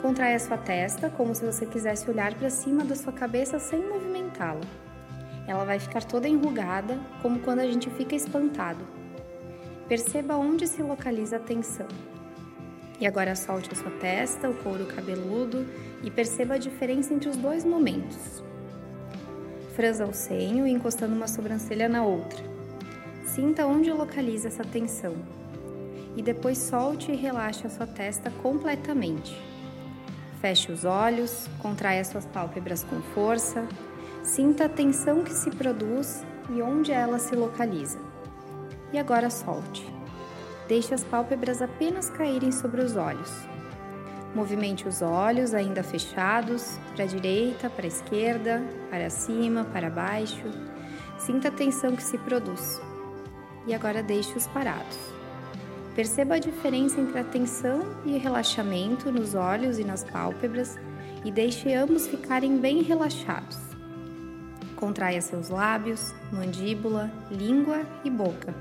Contraia 0.02 0.40
sua 0.40 0.58
testa 0.58 1.10
como 1.10 1.36
se 1.36 1.46
você 1.46 1.66
quisesse 1.66 2.10
olhar 2.10 2.34
para 2.34 2.50
cima 2.50 2.84
da 2.84 2.96
sua 2.96 3.14
cabeça 3.14 3.60
sem 3.60 3.88
movimentá-la. 3.88 4.62
Ela 5.48 5.64
vai 5.64 5.80
ficar 5.80 6.04
toda 6.04 6.28
enrugada, 6.28 7.00
como 7.22 7.40
quando 7.40 7.60
a 7.60 7.66
gente 7.68 7.90
fica 7.92 8.16
espantado. 8.16 8.84
Perceba 9.88 10.36
onde 10.36 10.68
se 10.68 10.82
localiza 10.82 11.36
a 11.36 11.40
tensão. 11.40 11.88
E 13.02 13.08
agora 13.08 13.36
solte 13.36 13.72
a 13.74 13.76
sua 13.76 13.90
testa, 13.90 14.48
o 14.48 14.54
couro 14.54 14.86
cabeludo 14.86 15.66
e 16.04 16.12
perceba 16.12 16.54
a 16.54 16.60
diferença 16.60 17.12
entre 17.12 17.30
os 17.30 17.36
dois 17.36 17.66
momentos. 17.66 18.44
Franza 19.76 20.06
o 20.06 20.14
senho 20.14 20.68
encostando 20.68 21.16
uma 21.16 21.28
sobrancelha 21.28 21.90
na 21.90 22.06
outra. 22.06 22.44
Sinta 23.26 23.66
onde 23.66 23.92
localiza 23.92 24.50
essa 24.50 24.64
tensão. 24.64 25.16
E 26.16 26.22
depois 26.22 26.60
solte 26.60 27.12
e 27.12 27.16
relaxe 27.16 27.66
a 27.66 27.72
sua 27.72 27.88
testa 27.88 28.30
completamente. 28.44 29.36
Feche 30.40 30.72
os 30.72 30.86
olhos, 30.86 31.48
contraia 31.58 32.04
suas 32.04 32.28
pálpebras 32.28 32.84
com 32.84 33.02
força, 33.02 33.68
sinta 34.22 34.66
a 34.66 34.70
tensão 34.70 35.24
que 35.24 35.34
se 35.34 35.50
produz 35.50 36.24
e 36.52 36.62
onde 36.62 36.92
ela 36.92 37.18
se 37.18 37.36
localiza. 37.36 37.98
E 38.94 39.00
agora 39.00 39.32
solte. 39.32 40.01
Deixe 40.72 40.94
as 40.94 41.04
pálpebras 41.04 41.62
apenas 41.62 42.10
caírem 42.10 42.50
sobre 42.50 42.80
os 42.80 42.96
olhos. 42.96 43.30
Movimente 44.34 44.88
os 44.88 45.02
olhos 45.02 45.54
ainda 45.54 45.84
fechados, 45.84 46.80
para 46.96 47.04
a 47.04 47.08
direita, 47.08 47.70
para 47.70 47.84
a 47.84 47.88
esquerda, 47.90 48.64
para 48.90 49.10
cima, 49.10 49.66
para 49.66 49.90
baixo. 49.90 50.46
Sinta 51.18 51.50
a 51.50 51.52
tensão 51.52 51.94
que 51.94 52.02
se 52.02 52.18
produz. 52.20 52.82
E 53.68 53.74
agora 53.74 54.02
deixe-os 54.02 54.48
parados. 54.48 54.98
Perceba 55.94 56.36
a 56.36 56.40
diferença 56.40 57.02
entre 57.02 57.20
a 57.20 57.26
tensão 57.26 57.98
e 58.06 58.18
relaxamento 58.18 59.12
nos 59.12 59.36
olhos 59.36 59.78
e 59.78 59.84
nas 59.84 60.06
pálpebras 60.06 60.80
e 61.26 61.32
deixe 61.34 61.74
ambos 61.74 62.08
ficarem 62.08 62.58
bem 62.58 62.82
relaxados. 62.82 63.60
Contraia 64.78 65.22
seus 65.22 65.50
lábios, 65.50 66.16
mandíbula, 66.32 67.12
língua 67.30 67.82
e 68.06 68.10
boca 68.10 68.56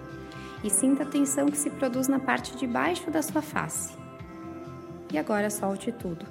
e 0.63 0.71
sinta 0.71 1.03
a 1.03 1.07
tensão 1.07 1.47
que 1.51 1.57
se 1.57 1.71
produz 1.71 2.09
na 2.09 2.19
parte 2.19 2.57
de 2.57 2.67
baixo 2.67 3.11
da 3.11 3.23
sua 3.23 3.43
face. 3.43 3.97
E 5.13 5.19
agora 5.19 5.51
solte 5.51 5.91
tudo. 5.91 6.27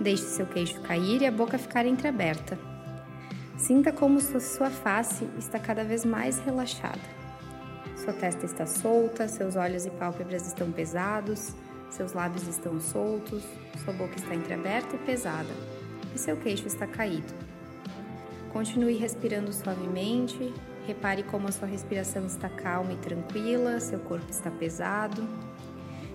Deixe 0.00 0.24
seu 0.24 0.46
queixo 0.46 0.80
cair 0.80 1.22
e 1.22 1.26
a 1.26 1.32
boca 1.32 1.58
ficar 1.58 1.86
entreaberta. 1.86 2.58
Sinta 3.56 3.92
como 3.92 4.20
sua 4.20 4.70
face 4.70 5.28
está 5.38 5.58
cada 5.58 5.84
vez 5.84 6.04
mais 6.04 6.38
relaxada. 6.38 7.00
Sua 7.96 8.12
testa 8.12 8.44
está 8.44 8.66
solta, 8.66 9.28
seus 9.28 9.56
olhos 9.56 9.86
e 9.86 9.90
pálpebras 9.90 10.46
estão 10.46 10.70
pesados, 10.72 11.54
seus 11.88 12.12
lábios 12.12 12.46
estão 12.48 12.80
soltos, 12.80 13.44
sua 13.84 13.92
boca 13.94 14.16
está 14.16 14.34
entreaberta 14.34 14.96
e 14.96 14.98
pesada, 14.98 15.48
e 16.14 16.18
seu 16.18 16.36
queixo 16.36 16.66
está 16.66 16.86
caído. 16.86 17.32
Continue 18.52 18.96
respirando 18.96 19.52
suavemente, 19.52 20.52
Repare 20.86 21.22
como 21.22 21.48
a 21.48 21.52
sua 21.52 21.66
respiração 21.66 22.26
está 22.26 22.48
calma 22.48 22.92
e 22.92 22.96
tranquila, 22.96 23.80
seu 23.80 23.98
corpo 24.00 24.30
está 24.30 24.50
pesado. 24.50 25.26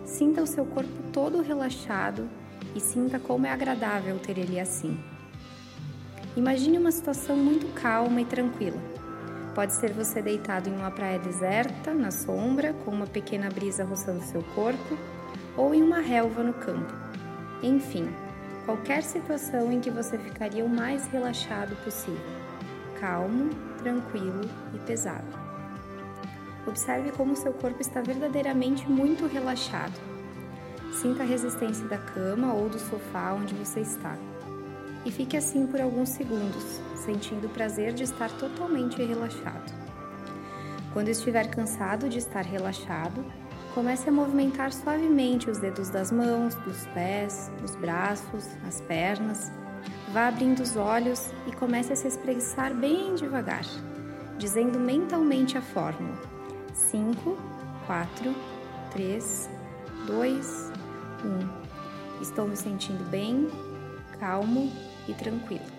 Sinta 0.06 0.44
o 0.44 0.48
seu 0.48 0.64
corpo 0.64 1.12
todo 1.12 1.42
relaxado 1.42 2.30
e 2.76 2.80
sinta 2.80 3.20
como 3.20 3.48
é 3.48 3.52
agradável 3.52 4.20
ter 4.20 4.38
ele 4.38 4.60
assim. 4.60 5.00
Imagine 6.36 6.78
uma 6.78 6.92
situação 6.92 7.36
muito 7.36 7.66
calma 7.74 8.22
e 8.22 8.26
tranquila. 8.26 8.80
Pode 9.56 9.74
ser 9.74 9.92
você 9.92 10.22
deitado 10.22 10.70
em 10.70 10.76
uma 10.76 10.92
praia 10.92 11.18
deserta, 11.18 11.92
na 11.92 12.12
sombra, 12.12 12.74
com 12.86 12.92
uma 12.92 13.08
pequena 13.08 13.50
brisa 13.50 13.84
roçando 13.84 14.24
seu 14.24 14.44
corpo, 14.54 14.98
ou 15.58 15.74
em 15.74 15.82
uma 15.82 16.00
relva 16.00 16.44
no 16.44 16.54
campo. 16.54 16.94
Enfim, 17.64 18.08
qualquer 18.66 19.02
situação 19.02 19.72
em 19.72 19.80
que 19.80 19.90
você 19.90 20.18
ficaria 20.20 20.64
o 20.64 20.70
mais 20.70 21.08
relaxado 21.08 21.76
possível 21.84 22.39
calmo, 23.00 23.50
tranquilo 23.78 24.42
e 24.74 24.80
pesado. 24.80 25.28
Observe 26.68 27.12
como 27.12 27.36
seu 27.36 27.54
corpo 27.54 27.82
está 27.82 28.02
verdadeiramente 28.02 28.90
muito 28.90 29.26
relaxado. 29.26 30.00
Sinta 31.02 31.24
a 31.24 31.26
resistência 31.26 31.88
da 31.88 31.98
cama 31.98 32.54
ou 32.54 32.70
do 32.70 32.78
sofá 32.78 33.34
onde 33.34 33.56
você 33.56 33.80
está. 33.80 34.18
E 35.06 35.12
fique 35.12 35.38
assim 35.38 35.66
por 35.66 35.80
alguns 35.80 36.10
segundos, 36.10 36.82
sentindo 37.06 37.48
o 37.48 37.50
prazer 37.50 37.94
de 37.94 38.04
estar 38.04 38.30
totalmente 38.32 39.02
relaxado. 39.02 39.74
Quando 40.94 41.08
estiver 41.08 41.50
cansado 41.50 42.10
de 42.10 42.18
estar 42.18 42.44
relaxado, 42.44 43.24
comece 43.74 44.10
a 44.10 44.12
movimentar 44.12 44.74
suavemente 44.74 45.50
os 45.50 45.60
dedos 45.60 45.90
das 45.90 46.12
mãos, 46.12 46.54
dos 46.56 46.86
pés, 46.88 47.50
dos 47.62 47.76
braços, 47.76 48.46
as 48.68 48.82
pernas 48.82 49.52
Vá 50.12 50.28
abrindo 50.28 50.62
os 50.62 50.76
olhos 50.76 51.30
e 51.46 51.52
comece 51.52 51.94
a 51.94 51.96
se 51.96 52.08
espreguiçar 52.08 52.74
bem 52.74 53.14
devagar, 53.14 53.64
dizendo 54.40 54.80
mentalmente 54.80 55.56
a 55.56 55.62
fórmula: 55.62 56.18
5, 56.74 57.38
4, 57.86 58.36
3, 58.92 59.50
2, 60.08 60.72
1. 62.18 62.22
Estou 62.24 62.48
me 62.48 62.58
sentindo 62.58 63.08
bem, 63.12 63.48
calmo 64.20 64.72
e 65.08 65.14
tranquilo. 65.14 65.79